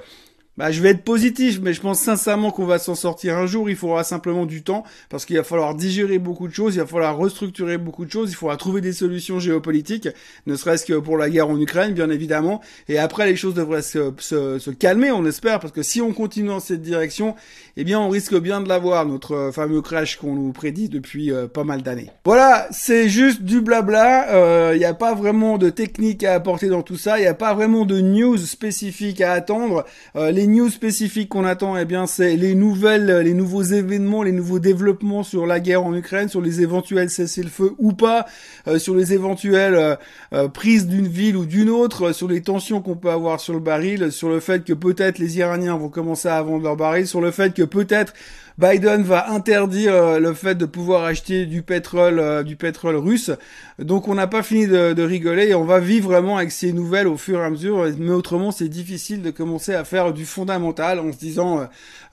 bah, 0.59 0.71
je 0.71 0.81
vais 0.81 0.91
être 0.91 1.03
positif, 1.03 1.61
mais 1.63 1.73
je 1.73 1.81
pense 1.81 2.01
sincèrement 2.01 2.51
qu'on 2.51 2.67
va 2.67 2.79
s'en 2.79 2.95
sortir 2.95 3.37
un 3.37 3.47
jour. 3.47 3.69
Il 3.69 3.77
faudra 3.77 4.05
simplement 4.05 4.47
du 4.47 4.63
temps 4.63 4.85
parce 5.09 5.25
qu'il 5.25 5.37
va 5.37 5.45
falloir 5.45 5.75
digérer 5.75 6.19
beaucoup 6.19 6.49
de 6.49 6.55
choses, 6.55 6.75
il 6.75 6.79
va 6.79 6.87
falloir 6.87 7.17
restructurer 7.17 7.79
beaucoup 7.79 8.05
de 8.05 8.11
choses, 8.11 8.31
il 8.31 8.35
faudra 8.35 8.57
trouver 8.57 8.81
des 8.81 8.93
solutions 8.93 9.39
géopolitiques, 9.39 10.09
ne 10.47 10.57
serait-ce 10.57 10.87
que 10.87 10.95
pour 10.95 11.19
la 11.19 11.31
guerre 11.31 11.49
en 11.49 11.61
Ukraine, 11.61 11.93
bien 11.93 12.11
évidemment. 12.11 12.61
Et 12.89 12.99
après, 12.99 13.27
les 13.27 13.37
choses 13.37 13.55
devraient 13.55 13.83
se, 13.83 14.13
se, 14.19 14.59
se, 14.59 14.71
calmer, 14.71 15.11
on 15.11 15.25
espère, 15.27 15.61
parce 15.61 15.73
que 15.73 15.83
si 15.83 16.01
on 16.01 16.13
continue 16.13 16.49
dans 16.49 16.61
cette 16.61 16.83
direction, 16.83 17.35
eh 17.77 17.85
bien, 17.85 18.01
on 18.01 18.09
risque 18.09 18.37
bien 18.39 18.61
de 18.61 18.69
l'avoir, 18.69 19.07
notre 19.07 19.35
euh, 19.35 19.53
fameux 19.53 19.83
crash 19.83 20.17
qu'on 20.17 20.35
nous 20.35 20.53
prédit 20.53 20.89
depuis 20.89 21.31
euh, 21.31 21.47
pas 21.47 21.65
mal 21.65 21.83
d'années. 21.83 22.11
Voilà, 22.25 22.69
c'est 22.71 23.09
juste 23.09 23.43
du 23.43 23.61
blabla. 23.61 24.35
Euh, 24.35 24.73
il 24.75 24.79
n'y 24.79 24.85
a 24.85 24.95
pas 24.95 25.15
vraiment 25.15 25.59
de 25.59 25.71
technique 25.71 26.25
à 26.25 26.35
apporter 26.35 26.69
dans 26.69 26.83
tout 26.83 26.97
ça. 26.97 27.19
Il 27.19 27.23
n'y 27.23 27.27
a 27.27 27.35
pas 27.35 27.55
vraiment 27.55 27.85
de 27.85 28.01
news 28.01 28.39
spécifiques 28.39 29.21
à 29.21 29.33
attendre. 29.33 29.85
News 30.47 30.71
spécifiques 30.71 31.29
qu'on 31.29 31.45
attend, 31.45 31.76
eh 31.76 31.85
bien, 31.85 32.07
c'est 32.07 32.37
les 32.37 32.55
nouvelles, 32.55 33.21
les 33.21 33.35
nouveaux 33.35 33.62
événements, 33.62 34.23
les 34.23 34.33
nouveaux 34.33 34.59
développements 34.59 35.23
sur 35.23 35.47
la 35.47 35.61
guerre 35.61 35.85
en 35.85 35.95
Ukraine, 35.95 36.29
sur 36.29 36.41
les 36.41 36.61
éventuels 36.61 37.11
cessez-le-feu 37.11 37.75
ou 37.79 37.93
pas, 37.93 38.26
euh, 38.69 38.79
sur 38.79 38.95
les 38.95 39.12
éventuelles 39.12 39.75
euh, 39.75 39.97
euh, 40.33 40.49
prises 40.49 40.87
d'une 40.87 41.07
ville 41.07 41.37
ou 41.37 41.47
d'une 41.47 41.71
autre, 41.71 42.12
sur 42.12 42.29
les 42.29 42.43
tensions 42.43 42.81
qu'on 42.81 42.97
peut 42.97 43.11
avoir 43.11 43.41
sur 43.41 43.55
le 43.55 43.61
baril, 43.61 44.12
sur 44.12 44.29
le 44.29 44.41
fait 44.41 44.65
que 44.65 44.73
peut-être 44.73 45.19
les 45.19 45.38
Iraniens 45.38 45.76
vont 45.76 45.88
commencer 45.88 46.29
à 46.29 46.43
vendre 46.43 46.65
leur 46.65 46.76
baril, 46.76 47.07
sur 47.07 47.21
le 47.21 47.31
fait 47.31 47.55
que 47.55 47.62
peut-être 47.62 48.12
Biden 48.59 49.03
va 49.03 49.31
interdire 49.33 49.93
euh, 49.93 50.19
le 50.19 50.33
fait 50.33 50.55
de 50.55 50.65
pouvoir 50.65 51.05
acheter 51.05 51.45
du 51.45 51.61
pétrole, 51.61 52.19
euh, 52.19 52.43
du 52.43 52.57
pétrole 52.57 52.97
russe. 52.97 53.31
Donc 53.79 54.09
on 54.09 54.15
n'a 54.15 54.27
pas 54.27 54.43
fini 54.43 54.67
de, 54.67 55.03
rigoler 55.03 55.49
et 55.49 55.55
on 55.55 55.65
va 55.65 55.79
vivre 55.79 56.09
vraiment 56.11 56.39
avec 56.39 56.51
ces 56.51 56.73
nouvelles 56.73 57.07
au 57.07 57.19
fur 57.19 57.41
et 57.41 57.45
à 57.45 57.51
mesure. 57.51 57.87
Mais 57.99 58.13
autrement, 58.13 58.53
c'est 58.53 58.69
difficile 58.69 59.21
de 59.21 59.31
commencer 59.31 59.75
à 59.75 59.85
faire 59.85 60.15
du 60.15 60.25
fondamental 60.25 61.01
en 61.01 61.13
se 61.13 61.19
disant 61.19 61.61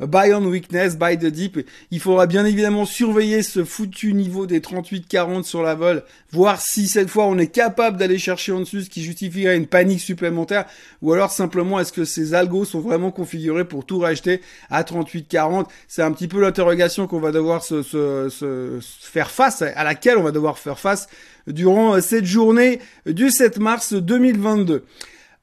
euh, 0.01 0.05
buy 0.05 0.33
on 0.33 0.43
weakness, 0.43 0.97
buy 0.97 1.17
the 1.17 1.27
deep. 1.27 1.65
Il 1.91 2.01
faudra 2.01 2.27
bien 2.27 2.43
évidemment 2.43 2.83
surveiller 2.83 3.41
ce 3.41 3.63
foutu 3.63 4.13
niveau 4.13 4.45
des 4.45 4.59
38-40 4.59 5.43
sur 5.43 5.63
la 5.63 5.75
vol, 5.75 6.03
voir 6.33 6.59
si 6.59 6.87
cette 6.89 7.09
fois 7.09 7.25
on 7.25 7.37
est 7.37 7.47
capable 7.47 7.95
d'aller 7.95 8.17
chercher 8.17 8.51
en 8.51 8.59
dessus, 8.59 8.81
ce 8.81 8.89
qui 8.89 9.01
justifierait 9.01 9.55
une 9.55 9.67
panique 9.67 10.01
supplémentaire, 10.01 10.65
ou 11.01 11.13
alors 11.13 11.31
simplement 11.31 11.79
est-ce 11.79 11.93
que 11.93 12.03
ces 12.03 12.33
algos 12.33 12.65
sont 12.65 12.81
vraiment 12.81 13.11
configurés 13.11 13.63
pour 13.65 13.85
tout 13.85 13.99
racheter 13.99 14.41
à 14.69 14.83
38-40. 14.83 15.67
C'est 15.87 16.01
un 16.01 16.11
petit 16.11 16.27
peu 16.27 16.32
l'interrogation 16.39 17.07
qu'on 17.07 17.19
va 17.19 17.31
devoir 17.31 17.63
se, 17.63 18.79
faire 18.81 19.31
face, 19.31 19.61
à 19.61 19.83
laquelle 19.83 20.17
on 20.17 20.23
va 20.23 20.31
devoir 20.31 20.57
faire 20.57 20.79
face 20.79 21.07
durant 21.47 21.99
cette 22.01 22.25
journée 22.25 22.79
du 23.05 23.29
7 23.29 23.59
mars 23.59 23.93
2022. 23.93 24.83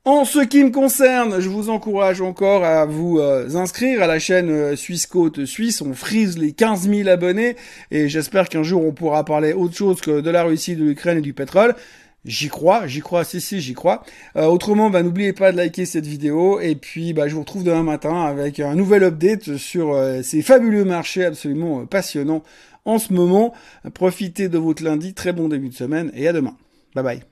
En 0.07 0.25
ce 0.25 0.39
qui 0.39 0.65
me 0.65 0.71
concerne, 0.71 1.41
je 1.41 1.51
vous 1.51 1.69
encourage 1.69 2.23
encore 2.23 2.65
à 2.65 2.87
vous 2.87 3.19
euh, 3.19 3.55
inscrire 3.55 4.03
à 4.03 4.07
la 4.07 4.19
chaîne 4.19 4.49
euh, 4.49 4.75
Suisse 4.75 5.05
Côte 5.05 5.45
Suisse. 5.45 5.83
On 5.83 5.93
frise 5.93 6.39
les 6.39 6.53
15 6.53 6.89
000 6.89 7.07
abonnés 7.07 7.55
et 7.91 8.09
j'espère 8.09 8.49
qu'un 8.49 8.63
jour 8.63 8.83
on 8.83 8.93
pourra 8.93 9.27
parler 9.27 9.53
autre 9.53 9.77
chose 9.77 10.01
que 10.01 10.23
de 10.23 10.31
la 10.31 10.43
Russie, 10.45 10.75
de 10.75 10.85
l'Ukraine 10.85 11.19
et 11.19 11.21
du 11.21 11.35
pétrole. 11.35 11.75
J'y 12.25 12.49
crois, 12.49 12.87
j'y 12.87 13.01
crois, 13.01 13.25
si 13.25 13.41
si, 13.41 13.61
j'y 13.61 13.73
crois. 13.73 14.03
Euh, 14.37 14.45
autrement, 14.47 14.91
bah, 14.91 15.03
n'oubliez 15.03 15.33
pas 15.33 15.53
de 15.53 15.57
liker 15.57 15.87
cette 15.87 16.07
vidéo 16.07 16.61
et 16.61 16.75
puis 16.75 17.15
bah, 17.15 17.29
je 17.29 17.35
vous 17.35 17.41
retrouve 17.41 17.65
demain 17.65 17.83
matin 17.83 18.25
avec 18.25 18.61
un 18.61 18.75
nouvel 18.75 19.05
update 19.05 19.57
sur 19.57 19.95
euh, 19.95 20.23
ces 20.23 20.43
fabuleux 20.43 20.85
marchés 20.85 21.25
absolument 21.25 21.81
euh, 21.81 21.85
passionnants 21.87 22.43
en 22.85 22.99
ce 22.99 23.13
moment. 23.13 23.55
Profitez 23.95 24.49
de 24.49 24.59
votre 24.59 24.83
lundi, 24.83 25.15
très 25.15 25.33
bon 25.33 25.49
début 25.49 25.71
de 25.71 25.75
semaine 25.75 26.11
et 26.15 26.29
à 26.29 26.33
demain. 26.33 26.57
Bye 26.95 27.05
bye. 27.05 27.30